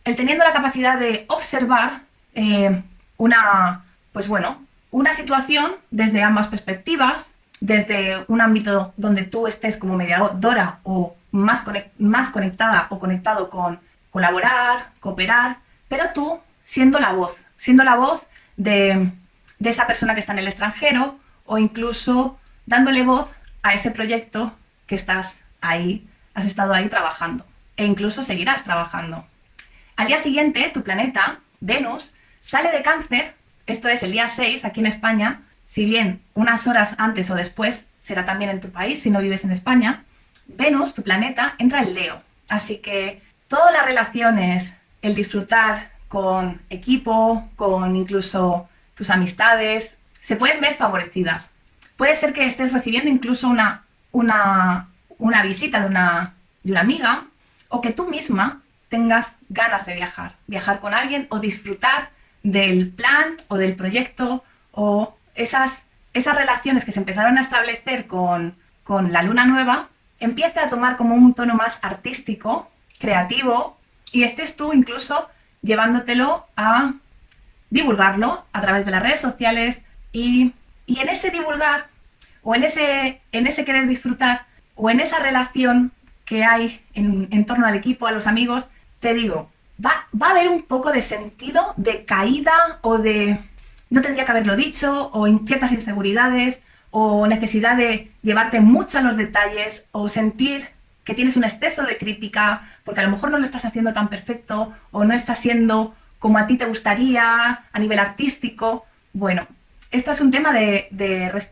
el 0.03 0.15
teniendo 0.15 0.44
la 0.44 0.53
capacidad 0.53 1.00
de 1.00 1.25
observar 1.29 2.01
eh, 2.36 2.84
una, 3.17 3.86
pues 4.12 4.27
bueno, 4.27 4.62
una 4.91 5.13
situación 5.13 5.72
desde 5.89 6.22
ambas 6.22 6.48
perspectivas, 6.48 7.32
desde 7.60 8.24
un 8.27 8.41
ámbito 8.41 8.94
donde 8.98 9.24
tú 9.24 9.48
estés 9.48 9.77
como 9.77 9.96
mediadora 9.96 10.79
o 10.84 11.15
más, 11.32 11.63
más 11.98 12.29
conectada 12.29 12.88
o 12.89 13.00
conectado 13.00 13.50
con 13.50 13.79
colaborar, 14.12 14.91
cooperar, 15.00 15.58
pero 15.88 16.12
tú 16.13 16.39
siendo 16.63 17.00
la 17.00 17.13
voz, 17.13 17.38
siendo 17.58 17.84
la 17.84 17.96
voz 17.96 18.28
de, 18.56 19.12
esa 19.60 19.88
persona 19.88 20.14
que 20.14 20.20
está 20.20 20.34
en 20.34 20.40
el 20.40 20.48
extranjero 20.48 21.20
o 21.46 21.58
incluso 21.58 22.40
dándole 22.66 23.04
voz 23.04 23.30
a 23.64 23.74
ese 23.74 23.92
proyecto 23.92 24.56
que 24.86 24.96
estás 24.96 25.40
ahí, 25.62 26.08
has 26.34 26.46
estado 26.46 26.74
ahí 26.74 26.90
trabajando 26.90 27.46
e 27.76 27.86
incluso 27.86 28.24
seguirás 28.24 28.64
trabajando. 28.64 29.26
Al 29.96 30.08
día 30.08 30.20
siguiente, 30.20 30.70
tu 30.74 30.84
planeta, 30.84 31.40
Venus, 31.60 32.14
sale 32.40 32.72
de 32.72 32.82
cáncer, 32.82 33.36
esto 33.66 33.88
es 33.88 34.04
el 34.04 34.12
día 34.12 34.28
6 34.28 34.66
aquí 34.66 34.80
en 34.80 34.86
España, 34.86 35.42
si 35.66 35.86
bien 35.86 36.22
unas 36.34 36.68
horas 36.68 36.96
antes 36.98 37.30
o 37.30 37.36
después 37.36 37.86
será 38.00 38.26
también 38.26 38.52
en 38.52 38.62
tu 38.62 38.70
país 38.70 39.02
si 39.02 39.10
no 39.10 39.20
vives 39.20 39.44
en 39.44 39.52
España, 39.52 40.06
Venus, 40.48 40.94
tu 40.94 41.04
planeta, 41.04 41.56
entra 41.58 41.82
en 41.82 41.94
Leo. 41.94 42.22
Así 42.48 42.78
que 42.78 43.22
todas 43.48 43.74
las 43.74 43.86
relaciones, 43.86 44.74
el 45.02 45.14
disfrutar 45.14 45.92
con 46.08 46.62
equipo, 46.70 47.50
con 47.56 47.96
incluso 47.96 48.68
tus 48.96 49.10
amistades, 49.10 49.98
se 50.22 50.36
pueden 50.36 50.62
ver 50.62 50.76
favorecidas. 50.76 51.52
Puede 51.96 52.16
ser 52.16 52.34
que 52.34 52.46
estés 52.46 52.74
recibiendo 52.74 53.10
incluso 53.10 53.48
una, 53.48 53.84
una, 54.12 54.90
una 55.18 55.42
visita 55.42 55.82
de 55.82 55.88
una, 55.88 56.34
de 56.64 56.72
una 56.72 56.82
amiga 56.82 57.26
o 57.70 57.82
que 57.82 57.92
tú 57.92 58.10
misma 58.10 58.62
tengas 58.90 59.36
ganas 59.50 59.86
de 59.86 59.96
viajar, 59.96 60.36
viajar 60.48 60.80
con 60.80 60.94
alguien 60.94 61.28
o 61.30 61.40
disfrutar 61.40 62.12
del 62.44 62.90
plan 62.90 63.38
o 63.48 63.58
del 63.58 63.76
proyecto 63.76 64.44
o 64.72 65.16
esas, 65.36 65.82
esas 66.14 66.36
relaciones 66.36 66.86
que 66.86 66.92
se 66.92 67.00
empezaron 67.00 67.38
a 67.38 67.42
establecer 67.42 68.06
con, 68.06 68.56
con 68.84 69.12
la 69.12 69.24
luna 69.24 69.46
nueva, 69.46 69.90
empieza 70.20 70.64
a 70.64 70.68
tomar 70.68 70.96
como 70.98 71.16
un 71.16 71.34
tono 71.34 71.56
más 71.56 71.80
artístico, 71.82 72.70
creativo, 73.00 73.78
y 74.12 74.24
estés 74.24 74.56
tú 74.56 74.74
incluso 74.74 75.30
llevándotelo 75.62 76.46
a 76.56 76.94
divulgarlo 77.70 78.46
a 78.54 78.62
través 78.62 78.86
de 78.86 78.92
las 78.92 79.04
redes 79.04 79.20
sociales 79.20 79.82
y, 80.12 80.54
en 80.88 81.10
ese 81.10 81.32
divulgar 81.32 81.88
o 82.44 82.56
en 82.56 82.64
ese, 82.64 83.22
en 83.32 83.48
ese 83.48 83.66
querer 83.66 83.88
disfrutar 83.88 84.46
o 84.76 84.90
en 84.90 85.00
esa 85.00 85.20
relación 85.20 85.92
que 86.26 86.44
hay 86.44 86.82
en, 86.94 87.28
en 87.32 87.46
torno 87.46 87.68
al 87.68 87.76
equipo, 87.76 88.08
a 88.08 88.12
los 88.12 88.28
amigos, 88.28 88.70
te 89.00 89.14
digo, 89.14 89.50
va, 89.84 90.08
va 90.20 90.28
a 90.28 90.32
haber 90.32 90.50
un 90.50 90.64
poco 90.64 90.92
de 90.92 91.02
sentido 91.02 91.74
de 91.78 92.06
caída 92.06 92.54
o 92.82 92.98
de 92.98 93.40
no 93.90 94.02
tendría 94.02 94.26
que 94.26 94.32
haberlo 94.32 94.56
dicho 94.56 95.10
o 95.14 95.28
ciertas 95.46 95.72
inseguridades 95.72 96.62
o 96.92 97.28
necesidad 97.28 97.78
de 97.78 98.12
llevarte 98.22 98.60
mucho 98.60 98.98
a 98.98 99.02
los 99.02 99.18
detalles 99.18 99.86
o 99.92 100.10
sentir 100.10 100.70
que 101.08 101.14
tienes 101.14 101.38
un 101.38 101.46
exceso 101.46 101.84
de 101.84 101.98
crítica 101.98 102.68
porque 102.84 103.00
a 103.00 103.04
lo 103.04 103.10
mejor 103.10 103.32
no 103.32 103.38
lo 103.38 103.46
estás 103.46 103.64
haciendo 103.64 103.94
tan 103.94 104.10
perfecto 104.10 104.74
o 104.92 105.06
no 105.06 105.14
estás 105.14 105.40
siendo 105.40 105.96
como 106.20 106.38
a 106.38 106.48
ti 106.48 106.58
te 106.58 106.66
gustaría 106.66 107.64
a 107.72 107.80
nivel 107.80 107.98
artístico. 107.98 108.86
Bueno, 109.14 109.48
esto 109.90 110.12
es 110.12 110.20
un 110.20 110.32
tema 110.32 110.52
de, 110.52 110.90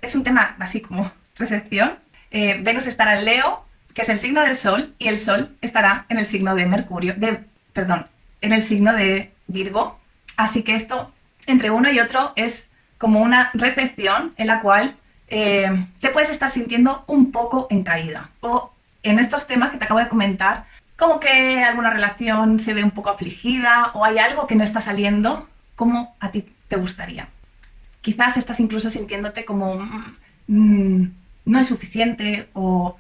es 0.02 0.16
un 0.16 0.26
tema 0.26 0.58
así 0.60 0.82
como 0.82 1.10
recepción. 1.38 1.98
Eh, 2.32 2.60
Venus 2.62 2.86
estará 2.86 3.18
en 3.18 3.24
Leo, 3.24 3.64
que 3.94 4.02
es 4.02 4.10
el 4.10 4.20
signo 4.20 4.42
del 4.42 4.58
Sol, 4.58 4.94
y 5.00 5.08
el 5.08 5.20
Sol 5.20 5.56
estará 5.62 6.06
en 6.10 6.18
el 6.18 6.26
signo 6.26 6.54
de 6.54 6.66
Mercurio, 6.66 7.14
de, 7.16 7.40
perdón, 7.72 8.08
en 8.42 8.52
el 8.52 8.62
signo 8.62 8.92
de 8.92 9.32
Virgo. 9.48 10.02
Así 10.36 10.64
que 10.64 10.76
esto, 10.76 11.14
entre 11.48 11.72
uno 11.72 11.90
y 11.90 12.02
otro, 12.02 12.34
es 12.36 12.68
como 12.98 13.22
una 13.22 13.52
recepción 13.54 14.34
en 14.36 14.48
la 14.48 14.60
cual 14.60 14.98
eh, 15.30 15.88
te 16.02 16.10
puedes 16.10 16.30
estar 16.30 16.50
sintiendo 16.50 17.06
un 17.08 17.32
poco 17.32 17.68
en 17.70 17.84
caída. 17.84 18.32
O 18.42 18.75
en 19.06 19.20
estos 19.20 19.48
temas 19.48 19.72
que 19.72 19.78
te 19.78 19.86
acabo 19.86 20.00
de 20.00 20.10
comentar, 20.10 20.66
como 20.98 21.20
que 21.20 21.64
alguna 21.64 21.90
relación 21.90 22.60
se 22.60 22.74
ve 22.74 22.84
un 22.84 22.92
poco 22.92 23.10
afligida 23.10 23.92
o 23.94 24.06
hay 24.06 24.18
algo 24.18 24.48
que 24.48 24.56
no 24.56 24.64
está 24.64 24.82
saliendo 24.82 25.50
como 25.76 26.16
a 26.20 26.32
ti 26.32 26.46
te 26.68 26.78
gustaría. 26.78 27.28
Quizás 28.02 28.38
estás 28.38 28.60
incluso 28.60 28.90
sintiéndote 28.90 29.46
como 29.46 29.78
mm, 30.48 31.06
no 31.46 31.60
es 31.60 31.68
suficiente 31.68 32.50
o 32.54 32.98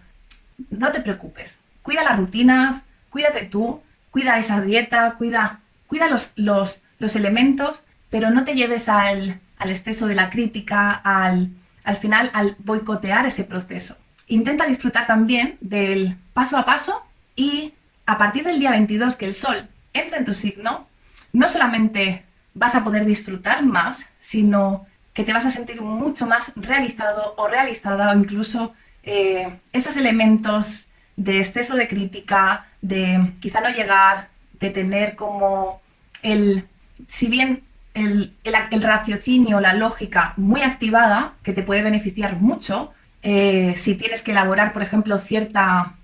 no 0.69 0.91
te 0.91 1.01
preocupes. 1.01 1.57
Cuida 1.81 2.03
las 2.03 2.17
rutinas, 2.17 2.83
cuídate 3.09 3.45
tú, 3.45 3.81
cuida 4.12 4.39
esa 4.39 4.62
dieta, 4.62 5.15
cuida, 5.17 5.59
cuida 5.88 6.09
los, 6.09 6.31
los, 6.35 6.81
los 7.00 7.15
elementos, 7.15 7.83
pero 8.09 8.29
no 8.29 8.43
te 8.43 8.55
lleves 8.55 8.89
al, 8.89 9.39
al 9.57 9.69
exceso 9.69 10.07
de 10.07 10.15
la 10.15 10.29
crítica, 10.29 10.91
al, 10.91 11.51
al 11.83 11.97
final 11.97 12.29
al 12.33 12.55
boicotear 12.59 13.25
ese 13.25 13.43
proceso. 13.43 13.97
Intenta 14.27 14.65
disfrutar 14.65 15.08
también 15.08 15.58
del 15.62 16.17
paso 16.34 16.58
a 16.58 16.65
paso 16.65 17.03
y 17.36 17.74
a 18.05 18.17
partir 18.17 18.44
del 18.44 18.60
día 18.60 18.72
22 18.72 19.15
que 19.15 19.25
el 19.25 19.34
sol 19.34 19.67
entra 19.94 20.17
en 20.17 20.25
tu 20.25 20.34
signo, 20.34 20.88
no 21.34 21.50
solamente 21.50 22.24
vas 22.53 22.75
a 22.75 22.84
poder 22.84 23.05
disfrutar 23.05 23.63
más, 23.63 24.05
sino 24.20 24.86
que 25.13 25.24
te 25.24 25.34
vas 25.34 25.46
a 25.46 25.51
sentir 25.51 25.82
mucho 25.82 26.27
más 26.27 26.51
realizado 26.55 27.36
o 27.38 27.48
realizada 27.48 28.12
o 28.12 28.15
incluso 28.15 28.74
eh, 29.03 29.60
esos 29.72 29.96
elementos 29.98 30.88
de 31.15 31.39
exceso 31.39 31.75
de 31.75 31.88
crítica, 31.88 32.67
de 32.82 33.34
quizá 33.39 33.62
no 33.62 33.70
llegar, 33.70 34.29
de 34.60 34.70
tener 34.70 35.15
como 35.15 35.82
el, 36.22 36.67
si 37.08 37.27
bien 37.27 37.63
el, 37.94 38.34
raciocinio, 38.82 39.60
la 39.60 39.74
lógica 39.74 40.34
muy 40.38 40.62
activada, 40.62 41.34
que 41.44 41.53
te 41.53 41.63
puede 41.63 41.84
beneficiar 41.84 42.36
mucho, 42.36 42.94
eh, 43.27 43.74
si 43.75 43.96
tienes 43.96 44.22
que 44.22 44.29
elaborar, 44.29 44.72
por 44.72 44.84
ejemplo, 44.84 45.17
cierta, 45.17 45.96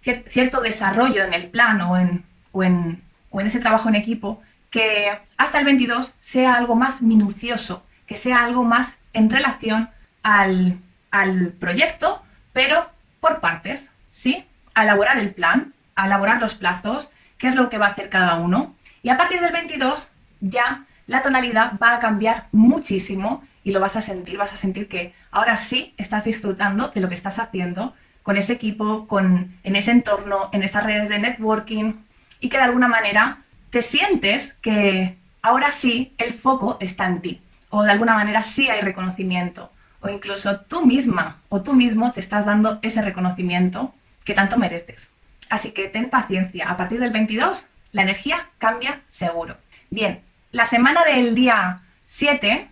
cierto 0.00 0.62
desarrollo 0.62 1.22
en 1.22 1.34
el 1.34 1.50
plan 1.50 1.78
o 1.82 1.98
en, 1.98 2.24
o, 2.52 2.62
en, 2.62 3.02
ese 3.34 3.60
trabajo 3.60 3.90
en 3.90 3.96
equipo, 3.96 4.40
que 4.70 5.12
hasta 5.36 5.58
el 5.58 5.66
22 5.66 6.14
sea 6.20 6.54
algo 6.54 6.74
más 6.74 7.02
minucioso, 7.02 7.84
que 8.06 8.16
sea 8.16 8.46
algo 8.46 8.64
más 8.64 8.94
en 9.12 9.28
relación 9.28 9.90
al, 10.22 10.78
al 11.10 11.48
proyecto, 11.48 12.22
pero 12.54 12.88
por 13.20 13.40
partes, 13.40 13.90
¿sí? 14.12 14.46
A 14.74 14.84
elaborar 14.84 15.18
el 15.18 15.34
plan, 15.34 15.74
a 15.96 16.06
elaborar 16.06 16.40
los 16.40 16.54
plazos, 16.54 17.10
qué 17.36 17.48
es 17.48 17.56
lo 17.56 17.68
que 17.68 17.76
va 17.76 17.88
a 17.88 17.90
hacer 17.90 18.08
cada 18.08 18.36
uno. 18.36 18.74
Y 19.02 19.10
a 19.10 19.18
partir 19.18 19.42
del 19.42 19.52
22 19.52 20.10
ya 20.40 20.86
la 21.08 21.20
tonalidad 21.20 21.74
va 21.78 21.92
a 21.92 22.00
cambiar 22.00 22.48
muchísimo 22.52 23.44
y 23.64 23.72
lo 23.72 23.80
vas 23.80 23.96
a 23.96 24.02
sentir, 24.02 24.36
vas 24.36 24.52
a 24.52 24.58
sentir 24.58 24.88
que 24.88 25.14
ahora 25.30 25.56
sí 25.56 25.94
estás 25.96 26.24
disfrutando 26.24 26.88
de 26.88 27.00
lo 27.00 27.08
que 27.08 27.14
estás 27.14 27.38
haciendo 27.38 27.94
con 28.22 28.36
ese 28.36 28.52
equipo, 28.52 29.06
con, 29.08 29.56
en 29.64 29.76
ese 29.76 29.90
entorno, 29.90 30.50
en 30.52 30.62
esas 30.62 30.84
redes 30.84 31.08
de 31.08 31.18
networking 31.18 31.94
y 32.40 32.50
que 32.50 32.58
de 32.58 32.62
alguna 32.62 32.88
manera 32.88 33.42
te 33.70 33.82
sientes 33.82 34.54
que 34.60 35.16
ahora 35.42 35.72
sí 35.72 36.14
el 36.18 36.32
foco 36.32 36.76
está 36.80 37.06
en 37.06 37.20
ti 37.20 37.40
o 37.70 37.82
de 37.82 37.90
alguna 37.90 38.14
manera 38.14 38.42
sí 38.42 38.68
hay 38.68 38.82
reconocimiento 38.82 39.72
o 40.00 40.08
incluso 40.08 40.60
tú 40.60 40.86
misma 40.86 41.40
o 41.48 41.62
tú 41.62 41.74
mismo 41.74 42.12
te 42.12 42.20
estás 42.20 42.46
dando 42.46 42.78
ese 42.82 43.02
reconocimiento 43.02 43.94
que 44.24 44.34
tanto 44.34 44.58
mereces. 44.58 45.10
Así 45.50 45.72
que 45.72 45.88
ten 45.88 46.10
paciencia, 46.10 46.70
a 46.70 46.76
partir 46.76 47.00
del 47.00 47.10
22 47.10 47.66
la 47.92 48.02
energía 48.02 48.48
cambia 48.58 49.00
seguro. 49.08 49.56
Bien, 49.90 50.20
la 50.50 50.66
semana 50.66 51.04
del 51.04 51.34
día 51.34 51.82
7 52.06 52.68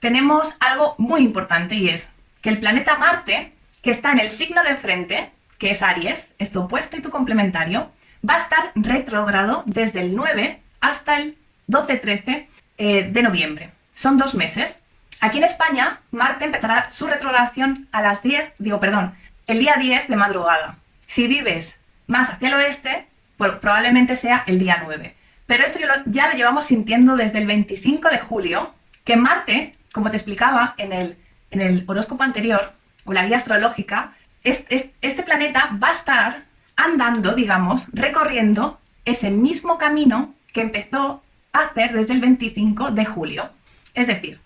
tenemos 0.00 0.54
algo 0.60 0.94
muy 0.98 1.20
importante 1.20 1.74
y 1.74 1.88
es 1.88 2.10
que 2.42 2.48
el 2.48 2.58
planeta 2.58 2.96
Marte, 2.96 3.52
que 3.82 3.90
está 3.90 4.12
en 4.12 4.18
el 4.18 4.30
signo 4.30 4.62
de 4.62 4.70
enfrente, 4.70 5.30
que 5.58 5.70
es 5.70 5.82
Aries, 5.82 6.32
es 6.38 6.50
tu 6.50 6.62
opuesto 6.62 6.96
y 6.96 7.02
tu 7.02 7.10
complementario, 7.10 7.90
va 8.28 8.34
a 8.34 8.38
estar 8.38 8.72
retrógrado 8.74 9.62
desde 9.66 10.00
el 10.00 10.16
9 10.16 10.60
hasta 10.80 11.18
el 11.18 11.36
12-13 11.68 12.46
eh, 12.78 13.02
de 13.04 13.22
noviembre. 13.22 13.72
Son 13.92 14.16
dos 14.16 14.34
meses. 14.34 14.80
Aquí 15.20 15.38
en 15.38 15.44
España, 15.44 16.00
Marte 16.10 16.46
empezará 16.46 16.90
su 16.90 17.06
retrogradación 17.06 17.88
a 17.92 18.00
las 18.00 18.22
10, 18.22 18.54
digo, 18.58 18.80
perdón, 18.80 19.14
el 19.46 19.58
día 19.58 19.76
10 19.78 20.08
de 20.08 20.16
madrugada. 20.16 20.78
Si 21.06 21.26
vives 21.26 21.76
más 22.06 22.30
hacia 22.30 22.48
el 22.48 22.54
oeste, 22.54 23.06
probablemente 23.36 24.16
sea 24.16 24.44
el 24.46 24.58
día 24.58 24.80
9. 24.82 25.14
Pero 25.46 25.64
esto 25.64 25.78
ya 26.06 26.28
lo 26.28 26.34
llevamos 26.34 26.66
sintiendo 26.66 27.16
desde 27.16 27.38
el 27.38 27.46
25 27.46 28.08
de 28.08 28.18
julio, 28.18 28.72
que 29.04 29.16
Marte, 29.16 29.74
como 29.92 30.10
te 30.10 30.16
explicaba 30.16 30.74
en 30.78 30.92
el, 30.92 31.16
en 31.50 31.60
el 31.60 31.84
horóscopo 31.86 32.22
anterior, 32.22 32.72
o 33.04 33.12
la 33.12 33.26
guía 33.26 33.38
astrológica, 33.38 34.14
este 34.42 35.22
planeta 35.22 35.76
va 35.82 35.88
a 35.88 35.92
estar 35.92 36.44
andando, 36.76 37.34
digamos, 37.34 37.88
recorriendo 37.92 38.80
ese 39.04 39.30
mismo 39.30 39.78
camino 39.78 40.34
que 40.52 40.62
empezó 40.62 41.22
a 41.52 41.60
hacer 41.60 41.92
desde 41.92 42.14
el 42.14 42.20
25 42.20 42.90
de 42.92 43.04
julio. 43.04 43.50
Es 43.94 44.06
decir, 44.06 44.40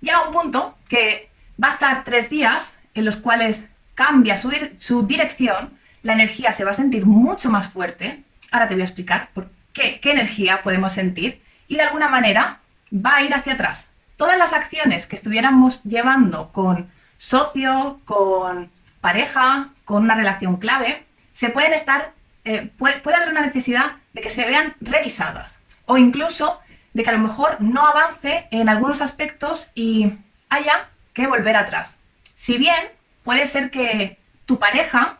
llega 0.00 0.26
un 0.26 0.32
punto 0.32 0.76
que 0.88 1.30
va 1.62 1.68
a 1.68 1.72
estar 1.72 2.04
tres 2.04 2.30
días 2.30 2.78
en 2.94 3.04
los 3.04 3.16
cuales 3.16 3.64
cambia 3.94 4.36
su, 4.36 5.06
dirección, 5.06 5.78
la 6.02 6.12
energía 6.12 6.52
se 6.52 6.64
va 6.64 6.72
a 6.72 6.74
sentir 6.74 7.06
mucho 7.06 7.50
más 7.50 7.68
fuerte. 7.70 8.22
Ahora 8.50 8.68
te 8.68 8.74
voy 8.74 8.82
a 8.82 8.86
explicar 8.86 9.30
por 9.32 9.50
qué, 9.72 10.00
qué 10.00 10.12
energía 10.12 10.62
podemos 10.62 10.92
sentir 10.92 11.42
y 11.68 11.76
de 11.76 11.82
alguna 11.82 12.08
manera 12.08 12.60
va 12.92 13.16
a 13.16 13.22
ir 13.22 13.34
hacia 13.34 13.54
atrás. 13.54 13.88
Todas 14.16 14.38
las 14.38 14.52
acciones 14.52 15.06
que 15.06 15.16
estuviéramos 15.16 15.82
llevando 15.82 16.52
con 16.52 16.90
socio, 17.18 18.00
con 18.04 18.70
pareja, 19.00 19.70
con 19.84 20.04
una 20.04 20.14
relación 20.14 20.56
clave, 20.56 21.04
se 21.32 21.50
pueden 21.50 21.72
estar, 21.72 22.12
eh, 22.44 22.70
puede, 22.78 23.00
puede 23.00 23.16
haber 23.16 23.30
una 23.30 23.40
necesidad 23.40 23.96
de 24.12 24.20
que 24.20 24.30
se 24.30 24.46
vean 24.46 24.76
revisadas 24.80 25.58
o 25.86 25.98
incluso 25.98 26.60
de 26.92 27.02
que 27.02 27.10
a 27.10 27.14
lo 27.14 27.18
mejor 27.18 27.60
no 27.60 27.86
avance 27.86 28.46
en 28.50 28.68
algunos 28.68 29.02
aspectos 29.02 29.70
y 29.74 30.12
haya 30.48 30.88
que 31.12 31.26
volver 31.26 31.56
atrás. 31.56 31.96
Si 32.36 32.56
bien 32.56 32.88
puede 33.24 33.46
ser 33.46 33.70
que 33.70 34.18
tu 34.46 34.58
pareja 34.58 35.18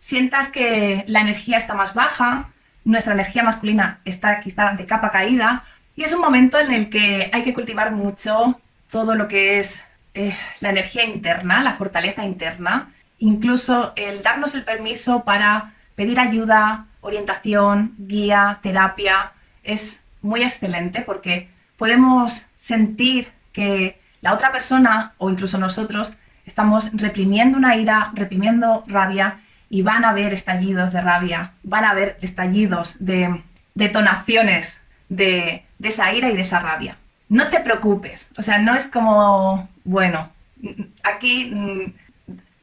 sientas 0.00 0.48
que 0.48 1.04
la 1.06 1.20
energía 1.20 1.58
está 1.58 1.74
más 1.74 1.94
baja, 1.94 2.50
nuestra 2.84 3.14
energía 3.14 3.44
masculina 3.44 4.00
está 4.04 4.40
quizá 4.40 4.72
de 4.72 4.86
capa 4.86 5.10
caída, 5.10 5.64
y 5.96 6.04
es 6.04 6.12
un 6.12 6.20
momento 6.20 6.58
en 6.58 6.70
el 6.70 6.88
que 6.88 7.30
hay 7.32 7.42
que 7.42 7.52
cultivar 7.52 7.92
mucho 7.92 8.58
todo 8.90 9.14
lo 9.14 9.28
que 9.28 9.58
es 9.58 9.82
eh, 10.14 10.34
la 10.60 10.70
energía 10.70 11.04
interna, 11.04 11.62
la 11.62 11.74
fortaleza 11.74 12.24
interna, 12.24 12.92
incluso 13.18 13.92
el 13.96 14.22
darnos 14.22 14.54
el 14.54 14.64
permiso 14.64 15.24
para 15.24 15.74
pedir 15.94 16.18
ayuda, 16.18 16.86
orientación, 17.00 17.94
guía, 17.98 18.58
terapia, 18.62 19.32
es 19.62 20.00
muy 20.22 20.42
excelente 20.42 21.02
porque 21.02 21.48
podemos 21.76 22.44
sentir 22.56 23.32
que 23.52 24.00
la 24.20 24.32
otra 24.32 24.52
persona 24.52 25.14
o 25.18 25.30
incluso 25.30 25.58
nosotros 25.58 26.14
estamos 26.46 26.90
reprimiendo 26.92 27.58
una 27.58 27.76
ira, 27.76 28.10
reprimiendo 28.14 28.82
rabia 28.86 29.40
y 29.68 29.82
van 29.82 30.04
a 30.04 30.10
haber 30.10 30.32
estallidos 30.32 30.92
de 30.92 31.00
rabia, 31.00 31.52
van 31.62 31.84
a 31.84 31.90
haber 31.90 32.18
estallidos 32.20 32.96
de 32.98 33.42
detonaciones 33.74 34.80
de, 35.08 35.64
de 35.82 35.88
esa 35.88 36.12
ira 36.14 36.30
y 36.30 36.36
de 36.36 36.42
esa 36.42 36.60
rabia. 36.60 36.96
No 37.28 37.48
te 37.48 37.60
preocupes, 37.60 38.28
o 38.36 38.42
sea, 38.42 38.58
no 38.58 38.74
es 38.74 38.86
como, 38.86 39.68
bueno, 39.84 40.30
aquí 41.02 41.50
mm, 41.52 41.92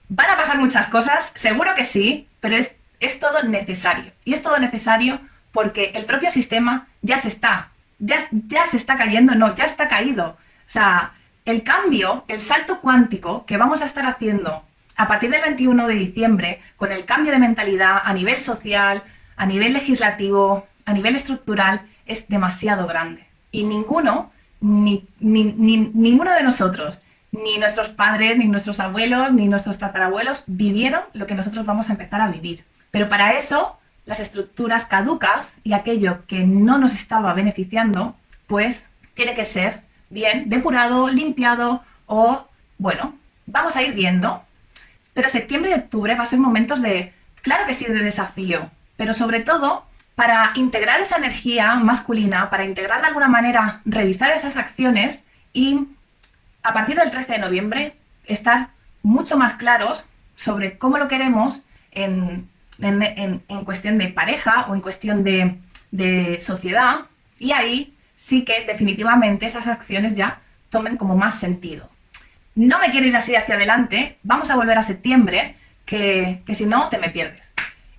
van 0.08 0.30
a 0.30 0.38
pasar 0.38 0.58
muchas 0.58 0.88
cosas, 0.88 1.32
seguro 1.36 1.76
que 1.76 1.84
sí, 1.84 2.28
pero 2.40 2.56
es, 2.56 2.72
es 3.02 3.20
todo 3.20 3.44
necesario. 3.44 4.12
Y 4.24 4.34
es 4.34 4.42
todo 4.42 4.58
necesario 4.58 5.20
porque 5.52 5.92
el 5.96 6.06
propio 6.06 6.32
sistema 6.32 6.88
ya 7.02 7.20
se 7.20 7.28
está, 7.28 7.72
ya, 8.00 8.26
ya 8.32 8.66
se 8.68 8.78
está 8.78 8.96
cayendo, 8.96 9.36
no, 9.36 9.54
ya 9.54 9.66
está 9.66 9.90
caído. 9.90 10.30
O 10.30 10.72
sea, 10.72 11.12
el 11.44 11.64
cambio, 11.64 12.24
el 12.30 12.40
salto 12.40 12.80
cuántico 12.80 13.46
que 13.46 13.58
vamos 13.58 13.82
a 13.82 13.86
estar 13.86 14.06
haciendo 14.06 14.64
a 14.96 15.08
partir 15.10 15.30
del 15.30 15.42
21 15.42 15.88
de 15.88 15.94
diciembre, 15.96 16.62
con 16.78 16.92
el 16.94 17.04
cambio 17.06 17.34
de 17.34 17.40
mentalidad 17.40 18.02
a 18.04 18.14
nivel 18.14 18.38
social, 18.38 19.04
a 19.36 19.46
nivel 19.46 19.74
legislativo, 19.74 20.69
a 20.90 20.94
nivel 20.94 21.16
estructural, 21.16 21.82
es 22.08 22.28
demasiado 22.28 22.88
grande. 22.88 23.28
Y 23.52 23.64
ninguno, 23.64 24.32
ni, 24.60 25.08
ni, 25.20 25.44
ninguno 25.44 26.34
de 26.34 26.42
nosotros, 26.42 27.02
ni 27.32 27.60
nuestros 27.60 27.90
padres, 27.90 28.40
ni 28.40 28.48
nuestros 28.48 28.80
abuelos, 28.80 29.32
ni 29.34 29.48
nuestros 29.48 29.78
tatarabuelos 29.78 30.44
vivieron 30.48 31.02
lo 31.14 31.28
que 31.28 31.36
nosotros 31.36 31.68
vamos 31.68 31.90
a 31.90 31.92
empezar 31.92 32.22
a 32.22 32.30
vivir. 32.30 32.64
Pero 32.90 33.08
para 33.08 33.34
eso 33.34 33.78
las 34.08 34.20
estructuras 34.20 34.86
caducas 34.86 35.58
y 35.64 35.74
aquello 35.74 36.26
que 36.26 36.44
no 36.44 36.80
nos 36.80 36.96
estaba 36.96 37.36
beneficiando, 37.36 38.16
pues 38.48 38.86
tiene 39.14 39.36
que 39.36 39.46
ser 39.46 39.82
bien 40.10 40.50
depurado, 40.50 41.08
limpiado 41.10 41.84
o, 42.08 42.48
bueno, 42.80 43.14
vamos 43.46 43.76
a 43.76 43.84
ir 43.84 43.94
viendo. 43.94 44.42
Pero 45.14 45.30
septiembre 45.30 45.70
y 45.70 45.76
octubre 45.76 46.16
va 46.16 46.24
a 46.24 46.26
ser 46.26 46.40
momentos 46.40 46.82
de, 46.82 47.14
claro 47.44 47.68
que 47.68 47.76
sí, 47.76 47.86
de 47.86 48.02
desafío, 48.02 48.72
pero 48.98 49.14
sobre 49.14 49.42
todo 49.42 49.86
para 50.20 50.52
integrar 50.56 51.00
esa 51.00 51.16
energía 51.16 51.76
masculina, 51.76 52.50
para 52.50 52.66
integrar 52.66 53.00
de 53.00 53.08
alguna 53.08 53.30
manera, 53.30 53.80
revisar 53.86 54.32
esas 54.32 54.58
acciones 54.58 55.22
y 55.54 55.88
a 56.62 56.74
partir 56.74 56.98
del 56.98 57.10
13 57.10 57.32
de 57.32 57.40
noviembre 57.40 57.96
estar 58.26 58.72
mucho 59.02 59.38
más 59.38 59.54
claros 59.54 60.08
sobre 60.36 60.78
cómo 60.78 60.98
lo 60.98 61.08
queremos 61.08 61.64
en 61.92 62.50
en, 62.82 63.40
cuestión 63.64 63.98
de 63.98 64.10
pareja 64.10 64.66
o 64.68 64.76
en 64.76 64.82
cuestión 64.82 65.24
de, 65.24 65.58
de 65.92 66.38
sociedad, 66.42 67.06
y 67.38 67.54
ahí 67.54 67.94
sí 68.18 68.44
que 68.44 68.66
definitivamente 68.66 69.46
esas 69.46 69.68
acciones 69.68 70.18
ya 70.18 70.42
tomen 70.70 70.98
como 70.98 71.16
más 71.16 71.40
sentido. 71.40 71.90
No 72.56 72.80
me 72.80 72.90
quiero 72.90 73.08
ir 73.08 73.16
así 73.16 73.38
hacia 73.38 73.56
adelante, 73.56 74.18
vamos 74.24 74.50
a 74.50 74.58
volver 74.58 74.78
a 74.78 74.84
septiembre, 74.84 75.56
que, 75.86 76.42
que 76.46 76.56
si 76.56 76.66
no 76.66 76.90
te 76.90 76.98
me 76.98 77.10
pierdes. 77.10 77.54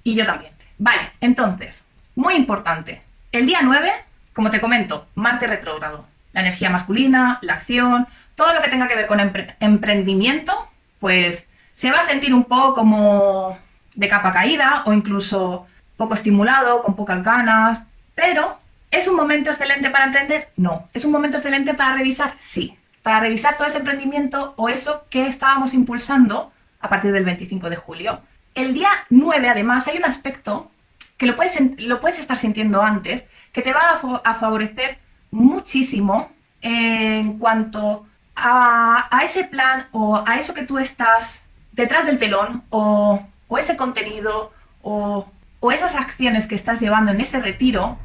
Y 0.04 0.14
yo 0.14 0.26
también. 0.26 0.52
Vale, 0.78 1.02
entonces, 1.20 1.86
muy 2.20 2.34
importante, 2.34 3.02
el 3.32 3.46
día 3.46 3.60
9, 3.62 3.90
como 4.34 4.50
te 4.50 4.60
comento, 4.60 5.08
Marte 5.14 5.46
retrógrado. 5.46 6.04
La 6.34 6.42
energía 6.42 6.68
masculina, 6.68 7.38
la 7.40 7.54
acción, 7.54 8.06
todo 8.34 8.52
lo 8.52 8.60
que 8.60 8.68
tenga 8.68 8.88
que 8.88 8.94
ver 8.94 9.06
con 9.06 9.20
emprendimiento, 9.20 10.68
pues 10.98 11.46
se 11.72 11.90
va 11.90 12.00
a 12.00 12.04
sentir 12.04 12.34
un 12.34 12.44
poco 12.44 12.74
como 12.74 13.58
de 13.94 14.08
capa 14.08 14.32
caída 14.32 14.82
o 14.84 14.92
incluso 14.92 15.66
poco 15.96 16.12
estimulado, 16.12 16.82
con 16.82 16.94
pocas 16.94 17.22
ganas. 17.22 17.84
Pero, 18.14 18.58
¿es 18.90 19.08
un 19.08 19.16
momento 19.16 19.50
excelente 19.50 19.88
para 19.88 20.04
emprender? 20.04 20.50
No. 20.56 20.90
¿Es 20.92 21.06
un 21.06 21.12
momento 21.12 21.38
excelente 21.38 21.72
para 21.72 21.96
revisar? 21.96 22.34
Sí. 22.38 22.76
Para 23.02 23.20
revisar 23.20 23.56
todo 23.56 23.66
ese 23.66 23.78
emprendimiento 23.78 24.52
o 24.58 24.68
eso 24.68 25.06
que 25.08 25.26
estábamos 25.26 25.72
impulsando 25.72 26.52
a 26.80 26.88
partir 26.90 27.12
del 27.12 27.24
25 27.24 27.70
de 27.70 27.76
julio. 27.76 28.20
El 28.54 28.74
día 28.74 28.90
9, 29.08 29.48
además, 29.48 29.88
hay 29.88 29.96
un 29.96 30.04
aspecto 30.04 30.70
que 31.20 31.26
lo 31.26 31.36
puedes, 31.36 31.56
lo 31.78 32.00
puedes 32.00 32.18
estar 32.18 32.36
sintiendo 32.36 32.82
antes, 32.82 33.24
que 33.52 33.62
te 33.62 33.72
va 33.72 34.00
a, 34.24 34.34
favorecer 34.34 34.98
muchísimo 35.30 36.32
en 36.60 37.38
cuanto 37.38 38.06
a, 38.34 39.06
a, 39.16 39.24
ese 39.24 39.44
plan 39.44 39.86
o 39.92 40.24
a 40.26 40.36
eso 40.40 40.54
que 40.54 40.64
tú 40.64 40.78
estás 40.78 41.44
detrás 41.70 42.06
del 42.06 42.18
telón 42.18 42.64
o 42.70 43.22
o 43.50 43.58
ese 43.58 43.76
contenido 43.76 44.52
o, 44.80 45.28
esas 45.72 45.94
acciones 45.94 46.46
que 46.46 46.54
estás 46.54 46.80
llevando 46.80 47.12
en 47.12 47.20
ese 47.20 47.38
retiro, 47.38 47.98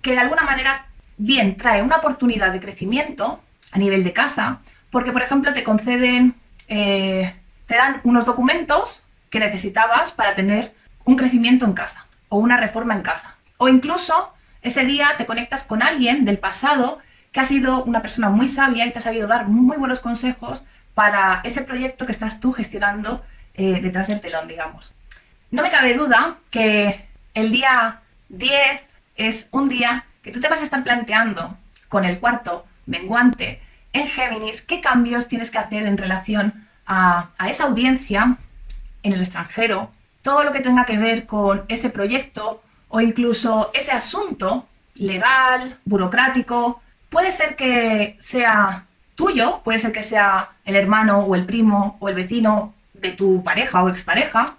que 0.00 0.12
de 0.12 0.20
alguna 0.20 0.42
manera, 0.42 0.86
bien, 1.18 1.56
trae 1.58 1.82
una 1.82 1.96
oportunidad 1.96 2.50
de 2.50 2.60
crecimiento 2.60 3.42
a 3.72 3.78
nivel 3.78 4.02
de 4.04 4.14
casa, 4.14 4.60
porque, 4.90 5.12
por 5.12 5.20
ejemplo, 5.20 5.52
te 5.52 5.62
conceden, 5.62 6.34
eh, 6.68 7.34
te 7.66 7.76
dan 7.76 8.00
unos 8.04 8.24
documentos 8.24 9.02
que 9.28 9.38
necesitabas 9.38 10.12
para 10.12 10.34
tener 10.34 10.74
un 11.04 11.16
crecimiento 11.16 11.66
en 11.66 11.74
casa 11.74 12.05
o 12.28 12.38
una 12.38 12.56
reforma 12.56 12.94
en 12.94 13.02
casa. 13.02 13.36
O 13.58 13.68
incluso 13.68 14.32
ese 14.62 14.84
día 14.84 15.14
te 15.16 15.26
conectas 15.26 15.62
con 15.62 15.82
alguien 15.82 16.24
del 16.24 16.38
pasado 16.38 16.98
que 17.32 17.40
ha 17.40 17.44
sido 17.44 17.84
una 17.84 18.02
persona 18.02 18.30
muy 18.30 18.48
sabia 18.48 18.86
y 18.86 18.92
te 18.92 18.98
ha 18.98 19.02
sabido 19.02 19.28
dar 19.28 19.46
muy 19.46 19.76
buenos 19.76 20.00
consejos 20.00 20.64
para 20.94 21.40
ese 21.44 21.62
proyecto 21.62 22.06
que 22.06 22.12
estás 22.12 22.40
tú 22.40 22.52
gestionando 22.52 23.24
eh, 23.54 23.80
detrás 23.82 24.08
del 24.08 24.20
telón, 24.20 24.48
digamos. 24.48 24.94
No 25.50 25.62
me 25.62 25.70
cabe 25.70 25.94
duda 25.94 26.38
que 26.50 27.06
el 27.34 27.52
día 27.52 28.00
10 28.30 28.80
es 29.16 29.48
un 29.50 29.68
día 29.68 30.06
que 30.22 30.32
tú 30.32 30.40
te 30.40 30.48
vas 30.48 30.60
a 30.60 30.64
estar 30.64 30.82
planteando 30.82 31.56
con 31.88 32.04
el 32.04 32.18
cuarto 32.18 32.66
menguante 32.86 33.60
en 33.92 34.08
Géminis 34.08 34.62
qué 34.62 34.80
cambios 34.80 35.28
tienes 35.28 35.50
que 35.50 35.58
hacer 35.58 35.86
en 35.86 35.98
relación 35.98 36.66
a, 36.86 37.30
a 37.38 37.48
esa 37.48 37.64
audiencia 37.64 38.38
en 39.02 39.12
el 39.12 39.20
extranjero, 39.20 39.92
todo 40.26 40.42
lo 40.42 40.50
que 40.50 40.58
tenga 40.58 40.84
que 40.84 40.98
ver 40.98 41.24
con 41.24 41.64
ese 41.68 41.88
proyecto 41.88 42.60
o 42.88 43.00
incluso 43.00 43.70
ese 43.74 43.92
asunto 43.92 44.66
legal, 44.96 45.78
burocrático, 45.84 46.82
puede 47.10 47.30
ser 47.30 47.54
que 47.54 48.16
sea 48.18 48.86
tuyo, 49.14 49.60
puede 49.62 49.78
ser 49.78 49.92
que 49.92 50.02
sea 50.02 50.50
el 50.64 50.74
hermano 50.74 51.20
o 51.20 51.36
el 51.36 51.46
primo 51.46 51.96
o 52.00 52.08
el 52.08 52.16
vecino 52.16 52.74
de 52.92 53.12
tu 53.12 53.44
pareja 53.44 53.84
o 53.84 53.88
expareja, 53.88 54.56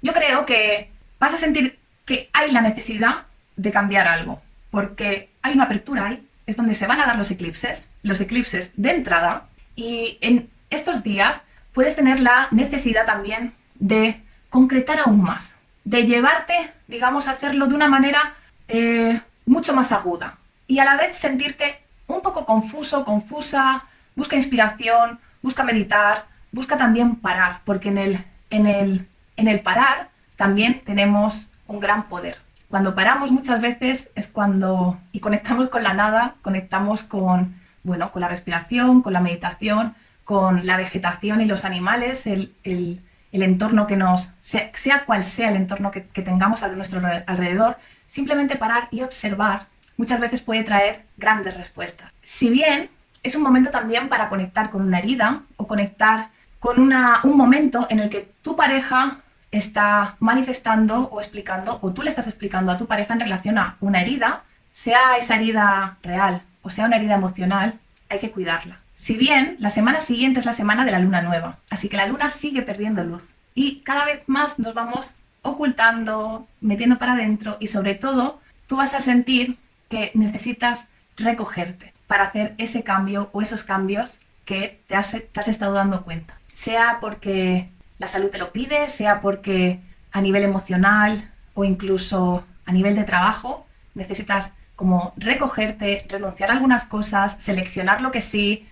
yo 0.00 0.14
creo 0.14 0.46
que 0.46 0.90
vas 1.18 1.34
a 1.34 1.36
sentir 1.36 1.78
que 2.06 2.30
hay 2.32 2.50
la 2.50 2.62
necesidad 2.62 3.26
de 3.56 3.70
cambiar 3.70 4.08
algo. 4.08 4.40
porque 4.70 5.28
hay 5.42 5.52
una 5.52 5.64
apertura 5.64 6.06
ahí, 6.06 6.26
es 6.46 6.56
donde 6.56 6.74
se 6.74 6.86
van 6.86 7.00
a 7.00 7.06
dar 7.06 7.16
los 7.16 7.30
eclipses, 7.30 7.88
los 8.02 8.20
eclipses 8.22 8.72
de 8.76 8.90
entrada, 8.90 9.48
y 9.76 10.16
en 10.22 10.48
estos 10.70 11.02
días 11.02 11.42
puedes 11.74 11.94
tener 11.94 12.20
la 12.20 12.48
necesidad 12.50 13.04
también 13.04 13.52
de 13.74 14.23
concretar 14.54 15.00
aún 15.00 15.20
más, 15.20 15.56
de 15.82 16.06
llevarte, 16.06 16.54
digamos, 16.86 17.26
a 17.26 17.32
hacerlo 17.32 17.66
de 17.66 17.74
una 17.74 17.88
manera 17.88 18.34
eh, 18.68 19.20
mucho 19.46 19.74
más 19.74 19.90
aguda 19.90 20.38
y 20.68 20.78
a 20.78 20.84
la 20.84 20.96
vez 20.96 21.16
sentirte 21.16 21.82
un 22.06 22.20
poco 22.22 22.46
confuso, 22.46 23.04
confusa, 23.04 23.82
busca 24.14 24.36
inspiración, 24.36 25.18
busca 25.42 25.64
meditar, 25.64 26.26
busca 26.52 26.78
también 26.78 27.16
parar, 27.16 27.62
porque 27.64 27.88
en 27.88 27.98
el, 27.98 28.24
en 28.50 28.68
el, 28.68 29.08
en 29.36 29.48
el 29.48 29.58
parar 29.58 30.10
también 30.36 30.82
tenemos 30.84 31.48
un 31.66 31.80
gran 31.80 32.08
poder. 32.08 32.38
Cuando 32.70 32.94
paramos 32.94 33.32
muchas 33.32 33.60
veces 33.60 34.10
es 34.14 34.28
cuando 34.28 35.00
y 35.10 35.18
conectamos 35.18 35.68
con 35.68 35.82
la 35.82 35.94
nada, 35.94 36.36
conectamos 36.42 37.02
con, 37.02 37.60
bueno, 37.82 38.12
con 38.12 38.22
la 38.22 38.28
respiración, 38.28 39.02
con 39.02 39.14
la 39.14 39.20
meditación, 39.20 39.96
con 40.22 40.64
la 40.64 40.76
vegetación 40.76 41.40
y 41.40 41.46
los 41.46 41.64
animales, 41.64 42.28
el, 42.28 43.02
entorno 43.42 43.86
que 43.86 43.96
nos, 43.96 44.30
sea, 44.40 45.04
cual 45.04 45.24
sea 45.24 45.50
el 45.50 45.56
entorno 45.56 45.90
que, 45.90 46.04
que 46.06 46.22
tengamos 46.22 46.62
a 46.62 46.68
nuestro 46.68 47.00
alrededor, 47.26 47.78
simplemente 48.06 48.56
parar 48.56 48.88
y 48.90 49.02
observar 49.02 49.66
muchas 49.96 50.20
veces 50.20 50.40
puede 50.40 50.64
traer 50.64 51.04
grandes 51.16 51.56
respuestas. 51.56 52.12
Si 52.22 52.50
bien 52.50 52.90
es 53.22 53.34
un 53.34 53.42
momento 53.42 53.70
también 53.70 54.08
para 54.08 54.28
conectar 54.28 54.70
con 54.70 54.82
una 54.82 54.98
herida 54.98 55.42
o 55.56 55.66
conectar 55.66 56.28
con 56.58 56.78
un 56.78 57.36
momento 57.36 57.86
en 57.90 58.00
el 58.00 58.08
que 58.08 58.30
tu 58.42 58.56
pareja 58.56 59.20
está 59.50 60.16
manifestando 60.18 61.08
o 61.10 61.20
explicando, 61.20 61.78
o 61.82 61.92
tú 61.92 62.02
le 62.02 62.08
estás 62.08 62.26
explicando 62.26 62.72
a 62.72 62.78
tu 62.78 62.86
pareja 62.86 63.14
en 63.14 63.20
relación 63.20 63.58
a 63.58 63.76
una 63.80 64.00
herida, 64.00 64.44
sea 64.70 65.16
esa 65.18 65.36
herida 65.36 65.98
real 66.02 66.42
o 66.64 66.70
sea 66.70 66.86
una 66.86 66.96
herida 66.96 67.14
emocional, 67.14 67.78
hay 68.08 68.18
que 68.18 68.30
cuidarla. 68.30 68.80
Si 68.96 69.16
bien 69.16 69.56
la 69.58 69.70
semana 69.70 70.00
siguiente 70.00 70.40
es 70.40 70.46
la 70.46 70.52
semana 70.52 70.84
de 70.84 70.92
la 70.92 70.98
luna 70.98 71.22
nueva, 71.22 71.58
así 71.70 71.88
que 71.88 71.96
la 71.96 72.06
luna 72.06 72.30
sigue 72.30 72.62
perdiendo 72.62 73.04
luz 73.04 73.24
y 73.54 73.80
cada 73.80 74.04
vez 74.04 74.22
más 74.26 74.58
nos 74.58 74.74
vamos 74.74 75.14
ocultando, 75.42 76.46
metiendo 76.60 76.98
para 76.98 77.12
adentro 77.12 77.56
y 77.60 77.68
sobre 77.68 77.94
todo 77.94 78.40
tú 78.66 78.76
vas 78.76 78.94
a 78.94 79.00
sentir 79.00 79.58
que 79.88 80.10
necesitas 80.14 80.86
recogerte 81.16 81.92
para 82.06 82.24
hacer 82.24 82.54
ese 82.58 82.82
cambio 82.82 83.30
o 83.32 83.42
esos 83.42 83.64
cambios 83.64 84.18
que 84.44 84.80
te 84.88 84.96
has, 84.96 85.10
te 85.10 85.40
has 85.40 85.48
estado 85.48 85.74
dando 85.74 86.04
cuenta. 86.04 86.38
Sea 86.52 86.98
porque 87.00 87.68
la 87.98 88.08
salud 88.08 88.30
te 88.30 88.38
lo 88.38 88.52
pide, 88.52 88.88
sea 88.90 89.20
porque 89.20 89.80
a 90.12 90.20
nivel 90.20 90.44
emocional 90.44 91.30
o 91.54 91.64
incluso 91.64 92.44
a 92.66 92.72
nivel 92.72 92.96
de 92.96 93.04
trabajo 93.04 93.66
necesitas 93.94 94.52
como 94.76 95.12
recogerte, 95.16 96.04
renunciar 96.08 96.50
a 96.50 96.54
algunas 96.54 96.84
cosas, 96.84 97.36
seleccionar 97.38 98.00
lo 98.00 98.10
que 98.10 98.20
sí, 98.20 98.66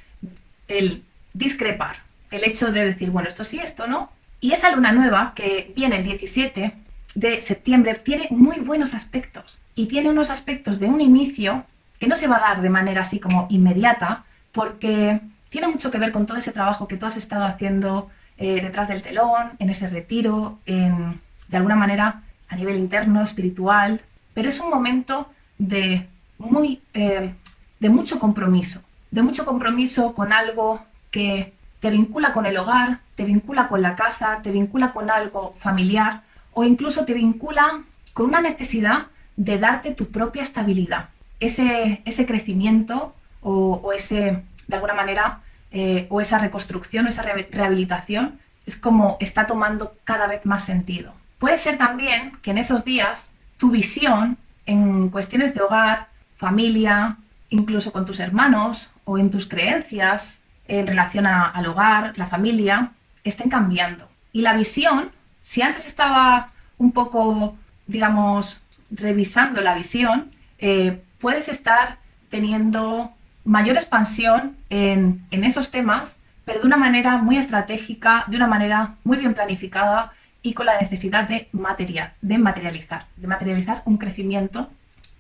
el 0.69 1.05
discrepar, 1.33 1.97
el 2.31 2.45
hecho 2.45 2.73
de 2.73 2.85
decir, 2.85 3.11
bueno, 3.11 3.29
esto 3.29 3.45
sí, 3.45 3.59
esto 3.59 3.87
no. 3.87 4.11
Y 4.41 4.53
esa 4.53 4.75
luna 4.75 4.93
nueva 4.93 5.33
que 5.35 5.73
viene 5.77 5.99
el 5.99 6.05
17 6.05 6.75
de 7.15 7.43
septiembre 7.43 7.95
tiene 7.95 8.29
muy 8.31 8.59
buenos 8.61 8.95
aspectos 8.95 9.61
y 9.75 9.87
tiene 9.87 10.11
unos 10.11 10.31
aspectos 10.31 10.81
de 10.81 10.87
un 10.87 11.01
inicio 11.01 11.65
que 11.99 12.07
no 12.09 12.17
se 12.17 12.27
va 12.27 12.37
a 12.37 12.41
dar 12.41 12.63
de 12.63 12.71
manera 12.71 13.03
así 13.03 13.21
como 13.21 13.47
inmediata 13.51 14.25
porque 14.51 15.21
tiene 15.51 15.69
mucho 15.69 15.91
que 15.91 15.99
ver 15.99 16.13
con 16.13 16.27
todo 16.27 16.39
ese 16.39 16.53
trabajo 16.53 16.89
que 16.89 16.97
tú 16.97 17.07
has 17.07 17.17
estado 17.17 17.45
haciendo 17.45 18.11
eh, 18.39 18.61
detrás 18.61 18.89
del 18.89 19.03
telón, 19.03 19.53
en 19.59 19.71
ese 19.71 19.87
retiro, 19.87 20.59
de 20.67 21.57
alguna 21.57 21.77
manera 21.77 22.23
a 22.49 22.57
nivel 22.57 22.77
interno, 22.77 23.23
espiritual, 23.23 24.01
pero 24.35 24.49
es 24.49 24.59
un 24.61 24.71
momento 24.71 25.31
de, 25.59 26.09
muy, 26.39 26.81
eh, 26.95 27.35
de 27.79 27.89
mucho 27.89 28.19
compromiso, 28.19 28.83
de 29.13 29.23
mucho 29.23 29.45
compromiso 29.45 30.15
con 30.15 30.33
algo 30.33 30.85
que 31.11 31.53
te 31.81 31.91
vincula 31.91 32.33
con 32.33 32.47
el 32.47 32.57
hogar, 32.57 33.01
te 33.15 33.25
vincula 33.25 33.69
con 33.69 33.83
la 33.83 33.95
casa, 33.95 34.41
te 34.43 34.51
vincula 34.51 34.93
con 34.93 35.11
algo 35.11 35.55
familiar 35.59 36.23
o 36.53 36.65
incluso 36.65 37.05
te 37.05 37.15
vincula 37.15 37.83
con 38.15 38.27
una 38.27 38.41
necesidad 38.41 39.07
de 39.37 39.59
darte 39.59 39.95
tu 39.95 40.09
propia 40.09 40.43
estabilidad, 40.43 41.11
ese, 41.41 42.03
ese 42.05 42.27
crecimiento 42.27 43.15
o, 43.43 43.93
ese, 43.93 44.43
de 44.69 44.75
alguna 44.77 44.95
manera, 44.95 45.41
eh, 45.73 46.07
o 46.09 46.21
esa 46.21 46.39
reconstrucción 46.39 47.07
o 47.07 47.09
esa 47.09 47.23
rehabilitación 47.23 48.39
es 48.67 48.77
como 48.77 49.17
está 49.21 49.47
tomando 49.47 49.97
cada 50.05 50.27
vez 50.27 50.47
más 50.47 50.65
sentido. 50.65 51.13
Puede 51.39 51.59
ser 51.59 51.77
también 51.77 52.39
que 52.43 52.53
en 52.53 52.59
esos 52.59 52.85
días 52.85 53.27
tu 53.59 53.71
visión 53.71 54.39
en 54.65 55.09
cuestiones 55.09 55.55
de 55.55 55.63
hogar, 55.63 56.09
familia, 56.37 57.17
incluso 57.51 57.93
con 57.93 58.07
tus 58.07 58.21
hermanos 58.21 58.92
o 59.05 59.19
en 59.19 59.31
tus 59.31 59.47
creencias 59.47 60.39
en 60.69 60.87
relación 60.87 61.27
al 61.27 61.67
hogar, 61.67 62.13
la 62.17 62.27
familia, 62.27 62.93
estén 63.25 63.51
cambiando. 63.51 64.09
Y 64.33 64.43
la 64.43 64.55
visión, 64.55 65.11
si 65.41 65.63
antes 65.63 65.87
estaba 65.87 66.53
un 66.79 66.93
poco, 66.93 67.57
digamos, 67.87 68.61
revisando 68.91 69.61
la 69.61 69.75
visión, 69.75 70.31
eh, 70.59 71.03
puedes 71.21 71.49
estar 71.49 71.99
teniendo 72.29 73.13
mayor 73.45 73.77
expansión 73.77 74.57
en, 74.71 75.27
esos 75.31 75.71
temas, 75.71 76.19
pero 76.45 76.61
de 76.61 76.67
una 76.67 76.77
manera 76.77 77.17
muy 77.17 77.37
estratégica, 77.37 78.25
de 78.29 78.37
una 78.37 78.47
manera 78.47 78.95
muy 79.05 79.19
bien 79.19 79.35
planificada 79.35 80.13
y 80.43 80.55
con 80.55 80.67
la 80.67 80.81
necesidad 80.81 81.29
de, 81.29 81.49
material, 81.53 82.13
de 82.21 82.39
materializar, 82.39 83.07
de 83.17 83.27
materializar 83.27 83.83
un 83.85 83.99
crecimiento 83.99 84.71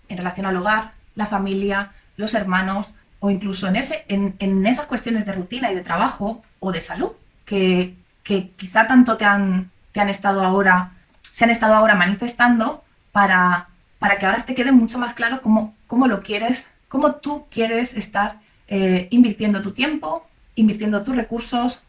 en 0.09 0.17
relación 0.17 0.47
al 0.47 0.57
hogar, 0.57 0.93
la 1.15 1.27
familia, 1.27 1.93
los 2.17 2.35
hermanos 2.35 2.93
o 3.25 3.31
incluso 3.31 3.69
en, 3.69 4.67
esas 4.67 4.87
cuestiones 4.87 5.25
de 5.25 5.33
rutina 5.33 5.71
y 5.71 5.77
de 5.77 5.83
trabajo 5.83 6.43
o 6.59 6.73
de 6.73 6.81
salud 6.81 7.13
que, 7.45 7.95
quizá 8.25 8.89
tanto 8.89 9.17
te 9.17 9.25
han, 9.25 9.71
estado 9.95 10.43
ahora, 10.43 10.95
se 11.33 11.45
han 11.45 11.51
estado 11.51 11.75
ahora 11.75 11.95
manifestando 11.95 12.83
para, 13.13 13.69
que 14.19 14.27
ahora 14.27 14.45
te 14.45 14.57
quede 14.57 14.73
mucho 14.73 14.99
más 14.99 15.15
claro 15.15 15.41
cómo, 15.41 15.73
cómo 15.87 16.09
lo 16.09 16.21
quieres, 16.21 16.67
cómo 16.89 17.15
tú 17.15 17.47
quieres 17.49 17.95
estar 17.95 18.41
eh, 18.67 19.07
invirtiendo 19.13 19.63
tu 19.63 19.71
tiempo, 19.71 20.27
invirtiendo 20.57 21.05
tus 21.05 21.15
recursos, 21.15 21.81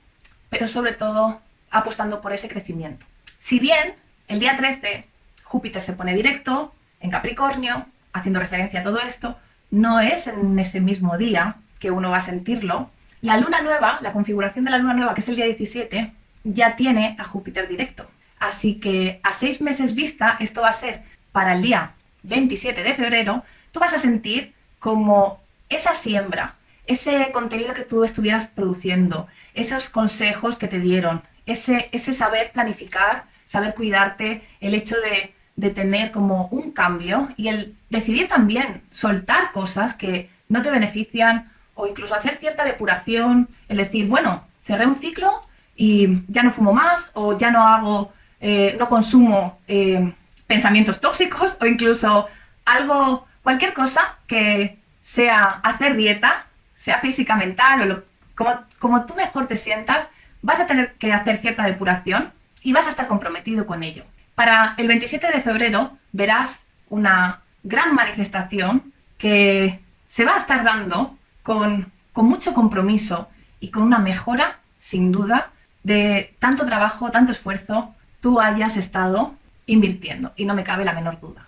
pero 0.52 0.68
sobre 0.68 0.92
todo 0.92 1.42
apostando 1.72 2.22
por 2.22 2.34
ese 2.34 2.48
crecimiento. 2.48 3.08
Si 3.40 3.58
bien 3.60 3.96
el 4.28 4.38
día 4.38 4.56
13 4.56 5.08
Júpiter 5.46 5.82
se 5.82 5.94
pone 5.94 6.14
directo 6.14 6.76
en 7.00 7.10
Capricornio, 7.10 7.88
haciendo 8.12 8.40
referencia 8.40 8.82
a 8.82 8.84
todo 8.84 9.00
esto, 9.00 9.40
no 9.74 10.00
es 10.00 10.28
en 10.28 10.60
ese 10.60 10.82
mismo 10.82 11.18
día 11.18 11.56
que 11.80 11.90
uno 11.90 12.12
va 12.12 12.18
a 12.18 12.22
sentirlo. 12.22 12.92
La 13.22 13.38
luna 13.38 13.62
nueva, 13.62 13.98
la 14.02 14.14
configuración 14.14 14.66
de 14.66 14.72
la 14.72 14.78
luna 14.78 14.94
nueva, 14.94 15.16
que 15.16 15.22
es 15.22 15.28
el 15.30 15.36
día 15.36 15.46
17, 15.46 16.14
ya 16.44 16.76
tiene 16.76 17.16
a 17.18 17.24
Júpiter 17.24 17.68
directo. 17.68 18.06
Así 18.40 18.76
que 18.76 19.20
a 19.24 19.34
seis 19.34 19.62
meses 19.62 19.96
vista, 19.96 20.38
esto 20.40 20.62
va 20.62 20.70
a 20.70 20.74
ser 20.74 21.02
para 21.32 21.56
el 21.56 21.64
día 21.64 21.94
27 22.22 22.84
de 22.84 22.94
febrero, 22.94 23.44
tú 23.72 23.80
vas 23.80 23.94
a 23.94 24.00
sentir 24.00 24.54
como 24.78 25.42
esa 25.70 25.96
siembra, 25.96 26.54
ese 26.86 27.32
contenido 27.32 27.74
que 27.74 27.82
tú 27.82 28.04
estuvieras 28.04 28.46
produciendo, 28.50 29.28
esos 29.56 29.90
consejos 29.90 30.56
que 30.56 30.68
te 30.68 30.80
dieron, 30.80 31.24
ese, 31.48 31.90
ese 31.92 32.14
saber 32.14 32.52
planificar, 32.52 33.24
saber 33.48 33.74
cuidarte, 33.74 34.44
el 34.60 34.76
hecho 34.76 34.98
de, 34.98 35.34
de 35.56 35.70
tener 35.70 36.12
como 36.12 36.48
un 36.48 36.72
cambio 36.72 37.30
y 37.38 37.48
el 37.48 37.76
decidir 37.90 38.28
también 38.28 38.82
soltar 38.92 39.52
cosas 39.52 39.94
que 39.94 40.30
no 40.50 40.62
te 40.62 40.72
benefician 40.72 41.52
o 41.76 41.88
incluso 41.88 42.16
hacer 42.16 42.38
cierta 42.38 42.66
depuración, 42.66 43.50
el 43.68 43.78
decir, 43.78 44.08
bueno, 44.08 44.44
cerré 44.64 44.86
un 44.86 44.98
ciclo 44.98 45.30
y 45.76 46.24
ya 46.28 46.44
no 46.44 46.52
fumo 46.52 46.74
más 46.74 47.12
o 47.14 47.38
ya 47.38 47.52
no 47.52 47.68
hago, 47.68 48.14
eh, 48.40 48.76
no 48.80 48.88
consumo 48.88 49.60
eh, 49.68 50.14
pensamientos 50.48 51.00
tóxicos 51.00 51.58
o 51.62 51.66
incluso 51.66 52.28
algo, 52.66 53.28
cualquier 53.42 53.74
cosa 53.74 54.18
que 54.28 54.80
sea 55.02 55.44
hacer 55.64 55.96
dieta, 55.96 56.46
sea 56.76 57.00
física, 57.00 57.36
mental 57.36 57.82
o 57.82 57.86
lo, 57.86 58.04
como, 58.36 58.60
como 58.80 59.06
tú 59.06 59.16
mejor 59.16 59.48
te 59.48 59.58
sientas, 59.58 60.08
vas 60.42 60.60
a 60.60 60.68
tener 60.68 60.94
que 60.94 61.14
hacer 61.14 61.38
cierta 61.40 61.64
depuración 61.64 62.32
y 62.62 62.74
vas 62.74 62.88
a 62.88 62.90
estar 62.90 63.08
comprometido 63.08 63.66
con 63.66 63.84
ello. 63.84 64.06
Para 64.36 64.76
el 64.78 64.88
27 64.88 65.32
de 65.32 65.42
febrero 65.42 65.98
verás 66.12 66.64
una 66.90 67.42
gran 67.64 67.96
manifestación 67.96 68.94
que 69.18 69.80
se 70.08 70.26
va 70.26 70.36
a 70.36 70.40
estar 70.40 70.64
dando 70.64 71.18
con, 71.44 71.92
con 72.12 72.26
mucho 72.26 72.54
compromiso 72.54 73.30
y 73.60 73.70
con 73.70 73.84
una 73.84 74.00
mejora, 74.00 74.60
sin 74.80 75.12
duda, 75.12 75.52
de 75.84 76.36
tanto 76.40 76.66
trabajo, 76.66 77.12
tanto 77.12 77.32
esfuerzo 77.32 77.94
tú 78.20 78.40
hayas 78.40 78.78
estado 78.78 79.36
invirtiendo. 79.66 80.34
Y 80.36 80.46
no 80.46 80.54
me 80.54 80.64
cabe 80.64 80.86
la 80.86 80.94
menor 80.94 81.20
duda. 81.20 81.46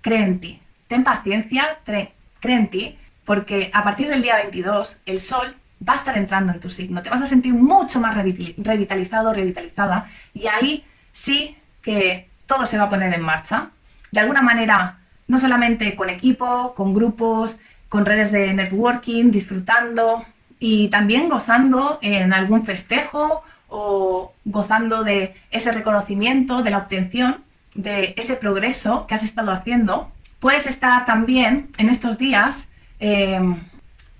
Cree 0.00 0.22
en 0.22 0.40
ti, 0.40 0.60
ten 0.86 1.04
paciencia, 1.04 1.78
cree 1.84 2.14
en 2.42 2.68
ti, 2.68 2.98
porque 3.24 3.70
a 3.74 3.82
partir 3.84 4.08
del 4.08 4.22
día 4.22 4.36
22 4.36 4.98
el 5.06 5.20
sol 5.20 5.56
va 5.86 5.94
a 5.94 5.96
estar 5.96 6.16
entrando 6.16 6.52
en 6.52 6.60
tu 6.60 6.70
signo, 6.70 7.02
te 7.02 7.10
vas 7.10 7.22
a 7.22 7.26
sentir 7.26 7.54
mucho 7.54 8.00
más 8.00 8.16
revitalizado, 8.16 9.32
revitalizada. 9.32 10.10
Y 10.34 10.46
ahí 10.46 10.84
sí 11.12 11.56
que 11.88 12.28
todo 12.44 12.66
se 12.66 12.76
va 12.76 12.84
a 12.84 12.90
poner 12.90 13.14
en 13.14 13.22
marcha. 13.22 13.70
De 14.12 14.20
alguna 14.20 14.42
manera 14.42 14.98
no 15.26 15.38
solamente 15.38 15.96
con 15.96 16.10
equipo, 16.10 16.74
con 16.74 16.92
grupos, 16.92 17.58
con 17.88 18.04
redes 18.04 18.30
de 18.30 18.52
networking, 18.52 19.30
disfrutando 19.30 20.26
y 20.58 20.88
también 20.88 21.30
gozando 21.30 21.98
en 22.02 22.34
algún 22.34 22.66
festejo 22.66 23.42
o 23.68 24.34
gozando 24.44 25.02
de 25.02 25.34
ese 25.50 25.72
reconocimiento, 25.72 26.62
de 26.62 26.70
la 26.70 26.76
obtención, 26.76 27.42
de 27.74 28.12
ese 28.18 28.36
progreso 28.36 29.06
que 29.06 29.14
has 29.14 29.22
estado 29.22 29.50
haciendo. 29.50 30.12
Puedes 30.40 30.66
estar 30.66 31.06
también 31.06 31.70
en 31.78 31.88
estos 31.88 32.18
días 32.18 32.68
eh, 33.00 33.40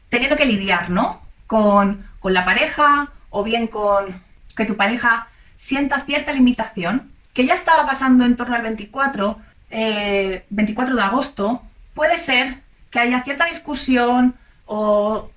teniendo 0.08 0.36
que 0.36 0.46
lidiar, 0.46 0.88
¿no? 0.88 1.20
Con, 1.46 2.06
con 2.18 2.32
la 2.32 2.46
pareja 2.46 3.12
o 3.28 3.44
bien 3.44 3.66
con 3.66 4.22
que 4.56 4.64
tu 4.64 4.74
pareja 4.74 5.28
sienta 5.58 6.06
cierta 6.06 6.32
limitación 6.32 7.17
que 7.38 7.46
ya 7.46 7.54
estaba 7.54 7.86
pasando 7.86 8.24
en 8.24 8.34
torno 8.34 8.56
al 8.56 8.62
24, 8.62 9.38
24 9.70 9.70
eh, 9.70 10.96
de 10.96 11.02
agosto, 11.04 11.62
puede 11.94 12.18
ser 12.18 12.62
que 12.90 12.98
haya 12.98 13.22
cierta 13.22 13.44
discusión 13.44 14.34
o 14.66 15.30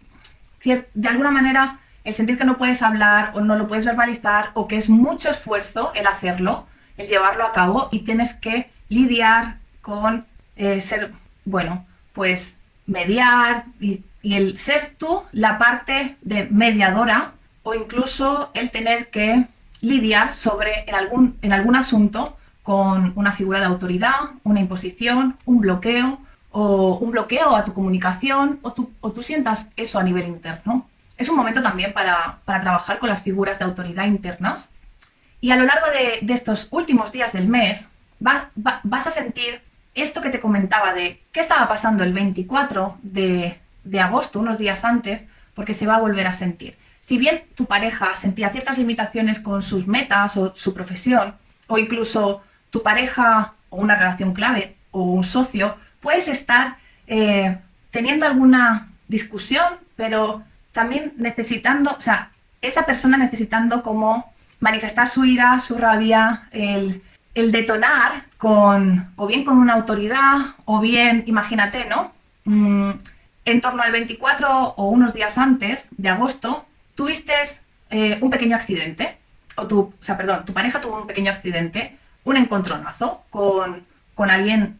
de 0.64 1.08
alguna 1.08 1.30
manera 1.30 1.78
el 2.04 2.16
sentir 2.16 2.40
que 2.40 2.44
no 2.44 2.58
puedes 2.58 2.82
hablar 2.82 3.34
o 3.36 3.42
no 3.42 3.56
lo 3.56 3.68
puedes 3.68 3.86
verbalizar 3.86 4.50
o 4.56 4.68
que 4.68 4.78
es 4.78 4.90
mucho 4.90 5.30
esfuerzo 5.30 5.92
el 5.94 6.08
hacerlo, 6.08 6.66
el 6.98 7.08
llevarlo 7.08 7.46
a 7.46 7.52
cabo 7.52 7.88
y 7.92 8.00
tienes 8.00 8.34
que 8.34 8.72
lidiar 8.90 9.58
con 9.84 10.26
eh, 10.56 10.82
ser, 10.82 11.12
bueno, 11.46 11.86
pues 12.14 12.58
mediar 12.88 13.66
y, 13.80 14.02
y 14.24 14.38
el 14.38 14.58
ser 14.58 14.96
tú 14.98 15.22
la 15.34 15.60
parte 15.60 16.18
de 16.22 16.48
mediadora 16.50 17.34
o 17.62 17.76
incluso 17.76 18.50
el 18.56 18.72
tener 18.72 19.12
que 19.12 19.46
lidiar 19.82 20.34
sobre 20.34 20.86
en 20.88 20.96
algún, 20.96 21.38
en 21.42 21.54
algún 21.54 21.76
asunto 21.76 22.38
con 22.64 23.14
una 23.16 23.32
figura 23.32 23.60
de 23.60 23.66
autoridad, 23.66 24.32
una 24.44 24.60
imposición, 24.60 25.38
un 25.46 25.62
bloqueo 25.62 26.20
o 26.52 26.98
un 26.98 27.12
bloqueo 27.12 27.56
a 27.56 27.64
tu 27.64 27.74
comunicación 27.74 28.60
o 28.62 28.74
tú, 28.74 28.92
o 29.02 29.12
tú 29.12 29.24
sientas 29.24 29.70
eso 29.76 30.00
a 30.00 30.04
nivel 30.04 30.28
interno. 30.28 30.88
Es 31.18 31.30
un 31.30 31.36
momento 31.36 31.62
también 31.62 31.94
para, 31.94 32.40
trabajar 32.46 33.00
con 33.00 33.10
las 33.10 33.22
figuras 33.22 33.60
de 33.60 33.66
autoridad 33.66 34.06
internas 34.06 34.72
y 35.40 35.52
a 35.52 35.56
lo 35.56 35.66
largo 35.66 35.88
de, 35.88 36.34
estos 36.34 36.68
últimos 36.72 37.12
días 37.12 37.34
del 37.34 37.48
mes 37.48 37.88
vas 38.20 39.08
a 39.08 39.12
sentir 39.12 39.62
esto 39.96 40.22
que 40.22 40.30
te 40.30 40.40
comentaba 40.40 40.94
de 40.94 41.22
qué 41.32 41.40
estaba 41.40 41.68
pasando 41.68 42.04
el 42.04 42.14
24 42.14 42.98
de, 43.02 43.60
de 43.84 44.00
agosto, 44.00 44.40
unos 44.40 44.58
días 44.58 44.86
antes, 44.86 45.26
porque 45.56 45.74
se 45.74 45.88
va 45.88 45.96
a 45.96 46.00
volver 46.00 46.28
a 46.28 46.34
sentir 46.34 46.78
si 47.12 47.18
bien 47.18 47.44
tu 47.56 47.66
pareja 47.66 48.16
sentía 48.16 48.52
ciertas 48.52 48.78
limitaciones 48.78 49.42
con 49.42 49.64
sus 49.64 49.86
metas 49.86 50.38
o 50.38 50.56
su 50.56 50.74
profesión, 50.74 51.36
o 51.68 51.78
incluso 51.78 52.42
tu 52.70 52.84
pareja 52.84 53.56
o 53.70 53.76
una 53.82 53.98
relación 53.98 54.34
clave 54.34 54.78
o 54.92 55.02
un 55.02 55.26
socio, 55.26 55.76
puedes 56.00 56.30
estar 56.30 56.78
eh, 57.08 57.58
teniendo 57.90 58.26
alguna 58.26 58.94
discusión, 59.10 59.74
pero 59.98 60.44
también 60.72 61.12
necesitando, 61.18 61.92
o 61.92 62.02
sea, 62.02 62.32
esa 62.62 62.86
persona 62.86 63.18
necesitando 63.18 63.84
como 63.84 64.32
manifestar 64.62 65.10
su 65.10 65.26
ira, 65.26 65.60
su 65.60 65.78
rabia, 65.78 66.48
el, 66.54 67.02
detonar 67.34 68.28
con, 68.38 69.12
o 69.18 69.28
bien 69.28 69.44
con 69.44 69.58
una 69.58 69.74
autoridad, 69.74 70.56
o 70.64 70.80
bien, 70.80 71.26
imagínate, 71.28 71.90
¿no? 71.90 72.14
Mm, 72.46 72.92
en 73.44 73.60
torno 73.60 73.84
al 73.84 73.92
24 73.92 74.76
o 74.78 74.88
unos 74.88 75.14
días 75.14 75.38
antes 75.38 75.90
de 75.98 76.08
agosto, 76.08 76.68
tuviste 76.96 77.34
eh, 77.90 78.18
un 78.22 78.30
pequeño 78.30 78.56
accidente, 78.56 79.18
o 79.56 79.68
tu, 79.68 79.80
o 79.80 79.94
sea, 80.00 80.18
perdón, 80.18 80.46
tu 80.46 80.54
pareja 80.54 80.82
tuvo 80.82 81.02
un 81.02 81.08
pequeño 81.08 81.32
accidente, 81.32 81.98
un 82.24 82.38
encontronazo 82.38 83.24
con, 83.30 83.86
con 84.16 84.30
alguien 84.30 84.78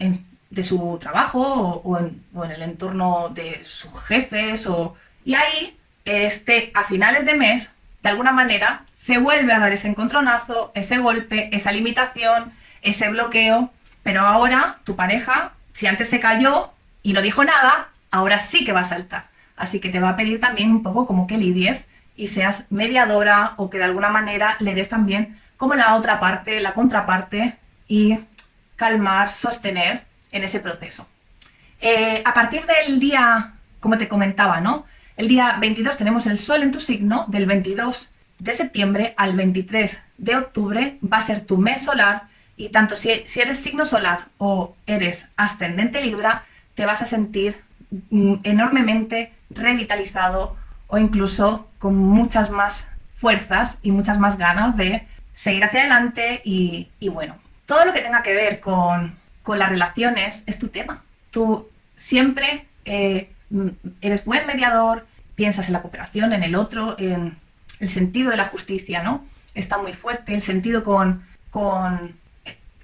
de 0.50 0.64
su 0.64 0.98
trabajo 1.00 1.42
o, 1.84 1.98
en, 1.98 2.24
el 2.52 2.62
entorno 2.62 3.30
de 3.30 3.64
sus 3.66 3.92
jefes, 4.04 4.68
o, 4.68 4.96
y 5.26 5.36
ahí, 5.36 5.78
este, 6.06 6.72
a 6.74 6.84
finales 6.84 7.26
de 7.26 7.36
mes, 7.36 7.70
de 8.04 8.10
alguna 8.10 8.32
manera, 8.32 8.86
se 8.94 9.18
vuelve 9.18 9.54
a 9.54 9.60
dar 9.60 9.72
ese 9.72 9.88
encontronazo, 9.88 10.72
ese 10.74 10.98
golpe, 10.98 11.50
esa 11.56 11.72
limitación, 11.72 12.54
ese 12.82 13.10
bloqueo, 13.10 13.72
pero 14.04 14.22
ahora 14.22 14.80
tu 14.84 14.96
pareja, 14.96 15.54
si 15.74 15.88
antes 15.88 16.10
se 16.10 16.20
cayó 16.20 16.72
y 17.04 17.14
no 17.14 17.22
dijo 17.22 17.44
nada, 17.44 17.90
ahora 18.10 18.40
sí 18.40 18.66
que 18.66 18.74
va 18.74 18.82
a 18.82 18.86
saltar. 18.86 19.28
Así 19.56 19.80
que 19.80 19.90
te 19.90 20.00
va 20.00 20.10
a 20.10 20.16
pedir 20.16 20.40
también 20.40 20.72
un 20.72 20.82
poco 20.82 21.06
como 21.06 21.28
que 21.28 21.38
lidies 21.38 21.86
y 22.22 22.28
seas 22.28 22.66
mediadora 22.70 23.56
o 23.58 23.72
que 23.72 23.80
de 23.80 23.86
alguna 23.86 24.10
manera 24.10 24.56
le 24.60 24.76
des 24.76 24.88
también 24.88 25.40
como 25.58 25.74
la 25.74 25.96
otra 25.96 26.20
parte, 26.20 26.60
la 26.62 26.74
contraparte 26.74 27.58
y 27.88 28.20
calmar, 28.76 29.32
sostener 29.32 30.04
en 30.32 30.44
ese 30.44 30.60
proceso. 30.60 31.10
Eh, 31.80 32.22
a 32.24 32.32
partir 32.36 32.62
del 32.68 33.00
día, 33.00 33.54
como 33.80 33.98
te 33.98 34.08
comentaba, 34.08 34.62
¿no? 34.62 34.86
El 35.18 35.30
día 35.30 35.58
22 35.60 35.98
tenemos 35.98 36.28
el 36.28 36.38
sol 36.38 36.62
en 36.62 36.72
tu 36.72 36.80
signo, 36.80 37.26
del 37.28 37.48
22 37.48 38.10
de 38.38 38.54
septiembre 38.54 39.16
al 39.18 39.36
23 39.36 40.00
de 40.20 40.36
octubre 40.36 41.00
va 41.02 41.18
a 41.18 41.26
ser 41.26 41.42
tu 41.42 41.58
mes 41.58 41.84
solar 41.84 42.28
y 42.56 42.70
tanto 42.70 42.96
si, 42.96 43.10
eres 43.10 43.58
signo 43.58 43.84
solar 43.84 44.28
o 44.38 44.76
eres 44.86 45.26
ascendente 45.38 46.04
Libra, 46.04 46.44
te 46.76 46.86
vas 46.86 47.02
a 47.02 47.06
sentir 47.06 47.62
mm, 48.12 48.36
enormemente 48.44 49.34
revitalizado, 49.50 50.56
o 50.92 50.98
incluso 50.98 51.68
con 51.80 51.96
muchas 51.96 52.50
más 52.52 52.86
fuerzas 53.16 53.78
y 53.82 53.92
muchas 53.92 54.20
más 54.20 54.38
ganas 54.38 54.76
de 54.76 55.08
seguir 55.34 55.64
hacia 55.64 55.80
adelante 55.80 56.42
y, 56.44 56.90
bueno, 57.10 57.38
todo 57.66 57.86
lo 57.86 57.94
que 57.94 58.02
tenga 58.02 58.22
que 58.22 58.34
ver 58.34 58.60
con, 58.60 59.20
las 59.48 59.70
relaciones 59.70 60.44
es 60.46 60.60
tu 60.60 60.68
tema. 60.68 61.04
Tú 61.32 61.70
siempre 61.96 62.68
eh, 62.86 63.32
eres 64.02 64.26
buen 64.26 64.46
mediador, 64.46 65.08
piensas 65.36 65.68
en 65.68 65.74
la 65.74 65.82
cooperación, 65.82 66.34
en 66.34 66.44
el 66.44 66.56
otro, 66.56 66.96
en 67.00 67.38
el 67.80 67.90
sentido 67.90 68.30
de 68.30 68.38
la 68.38 68.46
justicia, 68.46 69.02
¿no? 69.02 69.26
Está 69.56 69.78
muy 69.78 69.94
fuerte, 69.94 70.34
el 70.34 70.42
sentido 70.42 70.84
con, 70.84 71.26
con 71.52 72.16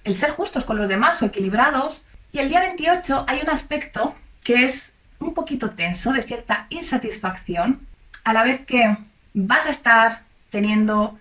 el 0.05 0.15
ser 0.15 0.31
justos 0.31 0.63
con 0.63 0.77
los 0.77 0.87
demás 0.87 1.21
o 1.21 1.25
equilibrados. 1.25 2.03
Y 2.31 2.39
el 2.39 2.47
día 2.47 2.61
28 2.61 3.25
hay 3.27 3.41
un 3.43 3.49
aspecto 3.49 4.15
que 4.43 4.63
es 4.63 4.91
un 5.19 5.33
poquito 5.33 5.71
tenso, 5.71 6.13
de 6.13 6.23
cierta 6.23 6.67
insatisfacción, 6.69 7.87
a 8.27 8.33
la 8.33 8.43
vez 8.43 8.65
que 8.65 8.97
vas 9.33 9.67
a 9.67 9.69
estar 9.69 10.23
teniendo 10.49 11.17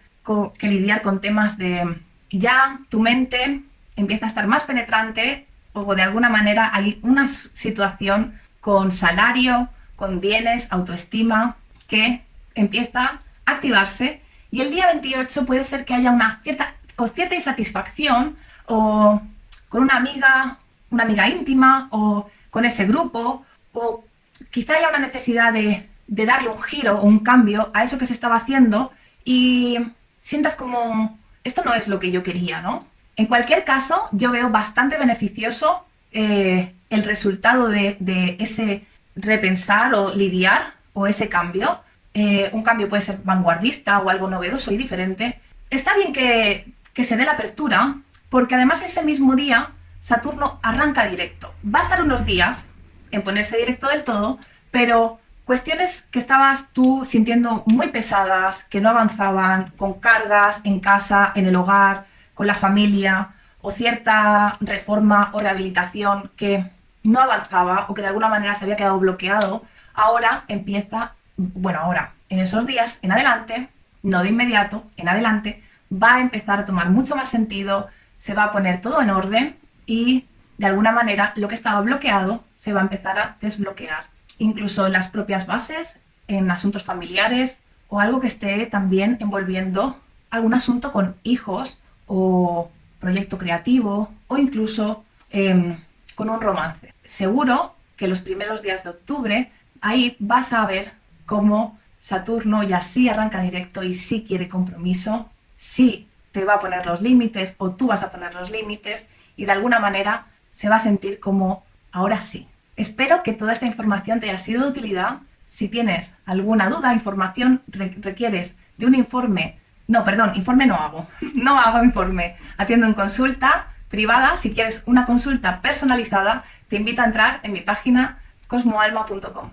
que 0.59 0.67
lidiar 0.67 1.03
con 1.03 1.21
temas 1.21 1.57
de 1.57 2.01
ya 2.33 2.81
tu 2.89 2.99
mente 2.99 3.63
empieza 3.95 4.25
a 4.27 4.29
estar 4.29 4.49
más 4.49 4.65
penetrante 4.65 5.47
o 5.73 5.95
de 5.95 6.03
alguna 6.03 6.31
manera 6.31 6.69
hay 6.75 6.99
una 7.03 7.29
situación 7.29 8.41
con 8.61 8.91
salario, 8.91 9.69
con 9.95 10.21
bienes, 10.21 10.67
autoestima, 10.71 11.55
que 11.87 12.25
empieza 12.57 13.21
a 13.45 13.53
activarse. 13.53 14.21
Y 14.51 14.63
el 14.63 14.73
día 14.73 14.87
28 14.87 15.47
puede 15.47 15.63
ser 15.63 15.85
que 15.85 15.95
haya 15.95 16.11
una 16.11 16.41
cierta 16.43 16.75
o 16.97 17.07
cierta 17.07 17.37
insatisfacción 17.37 18.37
o 18.67 19.23
con 19.69 19.83
una 19.83 19.95
amiga, 19.95 20.59
una 20.91 21.05
amiga 21.05 21.29
íntima 21.29 21.87
o 21.93 22.29
con 22.51 22.65
ese 22.65 22.85
grupo 22.85 23.47
o 23.73 24.05
quizá 24.51 24.75
haya 24.75 24.89
una 24.89 24.99
necesidad 24.99 25.53
de 25.53 25.89
de 26.07 26.27
darle 26.27 26.49
un 26.49 26.63
giro 26.63 26.99
o 26.99 27.05
un 27.05 27.21
cambio 27.21 27.71
a 27.75 27.85
eso 27.85 27.99
que 27.99 28.07
se 28.07 28.13
estaba 28.13 28.37
haciendo 28.37 28.93
y 29.25 29.79
sientas 30.23 30.55
como, 30.55 31.19
esto 31.45 31.63
no 31.65 31.75
es 31.75 31.89
lo 31.89 31.99
que 31.99 32.11
yo 32.11 32.23
quería, 32.23 32.61
¿no? 32.61 32.87
En 33.17 33.27
cualquier 33.27 33.65
caso, 33.65 34.09
yo 34.13 34.31
veo 34.31 34.51
bastante 34.51 34.99
beneficioso 34.99 35.85
eh, 36.13 36.73
el 36.91 37.03
resultado 37.03 37.69
de, 37.69 38.37
ese 38.39 38.85
repensar 39.17 39.95
o 39.95 40.15
lidiar 40.15 40.75
o 40.93 41.07
ese 41.07 41.29
cambio. 41.29 41.81
Eh, 42.15 42.51
un 42.53 42.63
cambio 42.63 42.89
puede 42.89 43.03
ser 43.03 43.19
vanguardista 43.25 43.99
o 43.99 44.11
algo 44.11 44.29
novedoso 44.29 44.73
y 44.73 44.77
diferente. 44.77 45.41
Está 45.71 45.95
bien 45.97 46.13
que, 46.13 46.73
que 46.93 47.05
se 47.05 47.17
dé 47.17 47.25
la 47.25 47.33
apertura, 47.33 47.97
porque 48.29 48.55
además 48.55 48.83
ese 48.83 49.03
mismo 49.03 49.35
día 49.35 49.71
Saturno 50.01 50.61
arranca 50.63 51.07
directo. 51.07 51.53
Va 51.65 51.81
a 51.81 51.83
estar 51.83 52.03
unos 52.03 52.25
días 52.25 52.67
en 53.11 53.23
ponerse 53.23 53.57
directo 53.57 53.89
del 53.89 54.05
todo, 54.05 54.39
pero 54.71 55.19
Cuestiones 55.47 56.03
que 56.11 56.19
estabas 56.19 56.73
tú 56.73 57.05
sintiendo 57.05 57.63
muy 57.67 57.87
pesadas, 57.91 58.65
que 58.65 58.81
no 58.81 58.91
avanzaban, 58.91 59.71
con 59.77 59.95
cargas 60.01 60.61
en 60.65 60.81
casa, 60.81 61.31
en 61.37 61.47
el 61.47 61.55
hogar, 61.55 62.07
con 62.35 62.49
la 62.49 62.55
familia, 62.55 63.29
o 63.61 63.71
cierta 63.71 64.57
reforma 64.61 65.31
o 65.33 65.39
rehabilitación 65.39 66.33
que 66.35 66.69
no 67.05 67.21
avanzaba 67.21 67.87
o 67.89 67.95
que 67.95 68.03
de 68.03 68.09
alguna 68.09 68.27
manera 68.29 68.57
se 68.57 68.65
había 68.65 68.75
quedado 68.75 68.99
bloqueado, 68.99 69.65
ahora 69.95 70.43
empieza, 70.49 71.15
bueno, 71.37 71.79
ahora, 71.79 72.15
en 72.29 72.41
esos 72.41 72.67
días, 72.67 72.99
en 73.03 73.13
adelante, 73.13 73.69
no 74.03 74.25
de 74.25 74.31
inmediato, 74.31 74.83
en 74.97 75.09
adelante, 75.09 75.63
va 75.93 76.17
a 76.17 76.21
empezar 76.23 76.59
a 76.59 76.65
tomar 76.65 76.91
mucho 76.91 77.15
más 77.15 77.29
sentido, 77.29 77.87
se 78.19 78.35
va 78.35 78.43
a 78.43 78.53
poner 78.53 78.81
todo 78.81 79.01
en 79.01 79.11
orden 79.11 79.57
y 79.87 80.27
de 80.59 80.67
alguna 80.67 80.91
manera 80.91 81.33
lo 81.37 81.47
que 81.47 81.55
estaba 81.55 81.83
bloqueado 81.83 82.43
se 82.57 82.73
va 82.73 82.81
a 82.81 82.83
empezar 82.83 83.17
a 83.17 83.37
desbloquear 83.41 84.16
incluso 84.39 84.87
en 84.87 84.93
las 84.93 85.09
propias 85.09 85.47
bases, 85.47 86.01
en 86.29 86.51
asuntos 86.51 86.85
familiares 86.85 87.61
o 87.89 88.01
algo 88.01 88.21
que 88.21 88.27
esté 88.27 88.67
también 88.67 89.17
envolviendo 89.21 89.99
algún 90.31 90.55
asunto 90.55 90.93
con 90.93 91.17
hijos 91.23 91.79
o 92.07 92.71
proyecto 93.01 93.39
creativo 93.39 94.13
o 94.29 94.39
incluso 94.39 95.05
em, 95.31 95.79
con 96.15 96.31
un 96.31 96.41
romance. 96.41 96.95
Seguro 97.05 97.75
que 97.97 98.09
los 98.09 98.21
primeros 98.21 98.63
días 98.63 98.85
de 98.85 98.91
octubre 98.91 99.53
ahí 99.81 100.17
vas 100.19 100.53
a 100.53 100.67
ver 100.67 100.93
cómo 101.27 101.79
Saturno 102.01 102.63
ya 102.63 102.81
sí 102.81 103.09
arranca 103.09 103.41
directo 103.41 103.83
y 103.83 103.95
sí 103.95 104.25
quiere 104.27 104.49
compromiso, 104.49 105.29
sí 105.57 106.09
te 106.33 106.45
va 106.45 106.55
a 106.55 106.61
poner 106.61 106.87
los 106.87 107.01
límites 107.01 107.55
o 107.59 107.73
tú 107.73 107.89
vas 107.89 108.03
a 108.03 108.11
poner 108.11 108.35
los 108.35 108.51
límites 108.51 109.07
y 109.37 109.47
de 109.47 109.53
alguna 109.53 109.81
manera 109.81 110.27
se 110.51 110.69
va 110.69 110.77
a 110.77 110.81
sentir 110.81 111.21
como 111.21 111.65
ahora 111.93 112.21
sí. 112.21 112.49
Espero 112.77 113.23
que 113.23 113.33
toda 113.33 113.53
esta 113.53 113.67
información 113.67 114.21
te 114.21 114.29
haya 114.29 114.39
sido 114.39 114.63
de 114.65 114.71
utilidad. 114.71 115.19
Si 115.49 115.69
tienes 115.69 116.13
alguna 116.27 116.69
duda, 116.69 116.93
información, 116.93 117.63
requieres 117.69 118.57
de 118.77 118.87
un 118.87 118.95
informe, 118.95 119.59
no, 119.89 120.05
perdón, 120.05 120.33
informe 120.35 120.67
no 120.67 120.75
hago, 120.75 121.07
no 121.35 121.59
hago 121.59 121.83
informe, 121.83 122.37
atiendo 122.59 122.87
en 122.87 122.95
consulta 122.95 123.69
privada. 123.89 124.37
Si 124.37 124.53
quieres 124.53 124.83
una 124.87 125.07
consulta 125.07 125.61
personalizada, 125.63 126.45
te 126.69 126.77
invito 126.77 127.03
a 127.03 127.07
entrar 127.07 127.41
en 127.43 127.53
mi 127.53 127.61
página 127.61 128.19
cosmoalma.com. 128.47 129.51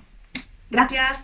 Gracias. 0.70 1.24